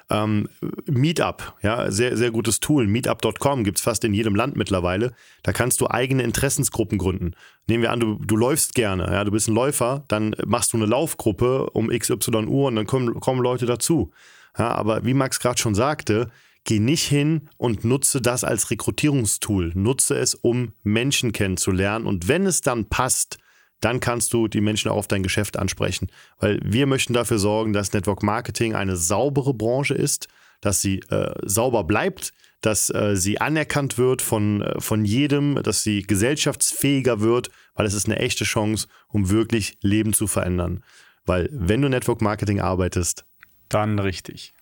Ähm, 0.09 0.49
Meetup, 0.87 1.55
ja, 1.63 1.91
sehr, 1.91 2.17
sehr 2.17 2.31
gutes 2.31 2.61
Tool. 2.61 2.87
Meetup.com 2.87 3.65
gibt 3.65 3.79
es 3.79 3.85
fast 3.85 4.05
in 4.05 4.15
jedem 4.15 4.37
Land 4.37 4.57
mittlerweile. 4.57 5.13
Da 5.43 5.53
kannst 5.53 5.81
du 5.81 5.91
eigene 5.91 6.23
Interessensgruppen 6.23 6.97
gründen. 6.97 7.33
Nehmen 7.67 7.83
wir 7.83 7.91
an, 7.91 8.01
du, 8.01 8.15
du 8.15 8.37
läufst 8.37 8.75
gerne, 8.75 9.09
ja, 9.11 9.25
du 9.25 9.33
bist 9.33 9.49
ein 9.49 9.55
Läufer, 9.55 10.05
dann 10.09 10.35
machst 10.47 10.73
du 10.73 10.77
eine 10.77 10.87
Laufgruppe 10.87 11.71
um 11.71 11.89
XY 11.89 12.47
Uhr 12.47 12.69
und 12.69 12.77
dann 12.77 12.87
kommen, 12.87 13.19
kommen 13.19 13.43
Leute 13.43 13.67
dazu. 13.67 14.13
Ja, 14.57 14.73
aber 14.75 15.05
wie 15.05 15.15
Max 15.15 15.41
gerade 15.41 15.59
schon 15.59 15.75
sagte, 15.75 16.31
Geh 16.67 16.81
nicht 16.81 17.05
hin 17.05 17.49
und 17.59 17.85
nutze 17.85 18.21
das 18.21 18.43
als 18.43 18.73
Rekrutierungstool. 18.73 19.71
Nutze 19.77 20.17
es, 20.17 20.35
um 20.35 20.73
Menschen 20.83 21.31
kennenzulernen. 21.31 22.07
Und 22.07 22.27
wenn 22.27 22.45
es 22.45 22.61
dann 22.61 22.89
passt, 22.89 23.39
dann 23.81 24.01
kannst 24.01 24.33
du 24.33 24.49
die 24.49 24.61
Menschen 24.61 24.91
auch 24.91 24.97
auf 24.97 25.07
dein 25.07 25.23
Geschäft 25.23 25.57
ansprechen. 25.57 26.09
Weil 26.39 26.59
wir 26.65 26.87
möchten 26.87 27.13
dafür 27.13 27.39
sorgen, 27.39 27.73
dass 27.73 27.93
Network 27.93 28.25
Marketing 28.25 28.75
eine 28.75 28.97
saubere 28.97 29.55
Branche 29.55 29.95
ist, 29.95 30.27
dass 30.61 30.81
sie 30.81 30.99
äh, 31.09 31.35
sauber 31.45 31.85
bleibt, 31.85 32.33
dass 32.63 32.91
äh, 32.91 33.15
sie 33.15 33.41
anerkannt 33.41 33.97
wird 33.97 34.21
von, 34.21 34.63
äh, 34.63 34.81
von 34.81 35.05
jedem, 35.05 35.63
dass 35.63 35.85
sie 35.85 36.03
gesellschaftsfähiger 36.03 37.21
wird, 37.21 37.49
weil 37.75 37.87
es 37.87 37.95
ist 37.95 38.07
eine 38.07 38.19
echte 38.19 38.43
Chance, 38.43 38.89
um 39.07 39.31
wirklich 39.31 39.79
Leben 39.83 40.15
zu 40.15 40.27
verändern. 40.27 40.83
Weil 41.25 41.49
wenn 41.53 41.83
du 41.83 41.89
Network 41.89 42.23
Marketing 42.23 42.61
arbeitest, 42.61 43.25
dann 43.69 44.01
richtig. 44.01 44.53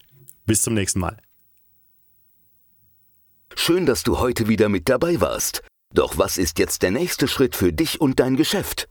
Bis 0.45 0.61
zum 0.61 0.75
nächsten 0.75 1.01
Mal. 1.01 1.24
Schön, 3.57 3.87
dass 3.87 4.03
du 4.03 4.19
heute 4.19 4.49
wieder 4.49 4.69
mit 4.69 4.89
dabei 4.89 5.21
warst. 5.21 5.63
Doch 5.95 6.19
was 6.19 6.39
ist 6.39 6.59
jetzt 6.59 6.83
der 6.83 6.91
nächste 6.91 7.29
Schritt 7.29 7.55
für 7.55 7.73
dich 7.73 8.01
und 8.01 8.19
dein 8.21 8.37
Geschäft? 8.37 8.89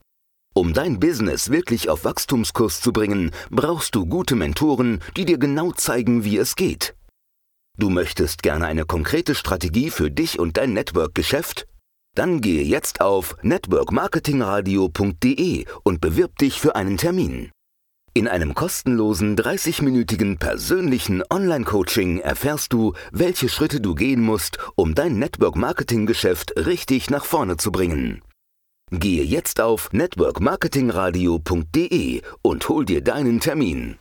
Um 0.54 0.72
dein 0.72 1.00
Business 1.00 1.50
wirklich 1.50 1.90
auf 1.90 2.04
Wachstumskurs 2.04 2.80
zu 2.80 2.92
bringen, 2.92 3.32
brauchst 3.50 3.94
du 3.94 4.06
gute 4.06 4.34
Mentoren, 4.36 5.00
die 5.16 5.24
dir 5.24 5.38
genau 5.38 5.72
zeigen, 5.72 6.24
wie 6.24 6.38
es 6.38 6.56
geht. 6.56 6.94
Du 7.76 7.90
möchtest 7.90 8.42
gerne 8.42 8.66
eine 8.66 8.86
konkrete 8.86 9.34
Strategie 9.34 9.90
für 9.90 10.10
dich 10.10 10.38
und 10.38 10.56
dein 10.56 10.72
Network-Geschäft? 10.72 11.66
Dann 12.14 12.40
gehe 12.40 12.62
jetzt 12.62 13.00
auf 13.00 13.36
networkmarketingradio.de 13.42 15.64
und 15.82 16.00
bewirb 16.00 16.38
dich 16.38 16.60
für 16.60 16.76
einen 16.76 16.98
Termin. 16.98 17.50
In 18.16 18.28
einem 18.28 18.54
kostenlosen 18.54 19.36
30-minütigen 19.36 20.38
persönlichen 20.38 21.24
Online-Coaching 21.28 22.20
erfährst 22.20 22.72
du, 22.72 22.92
welche 23.10 23.48
Schritte 23.48 23.80
du 23.80 23.96
gehen 23.96 24.20
musst, 24.20 24.58
um 24.76 24.94
dein 24.94 25.18
Network-Marketing-Geschäft 25.18 26.52
richtig 26.56 27.10
nach 27.10 27.24
vorne 27.24 27.56
zu 27.56 27.72
bringen. 27.72 28.22
Gehe 28.92 29.24
jetzt 29.24 29.60
auf 29.60 29.92
networkmarketingradio.de 29.92 32.22
und 32.42 32.68
hol 32.68 32.84
dir 32.84 33.02
deinen 33.02 33.40
Termin. 33.40 33.96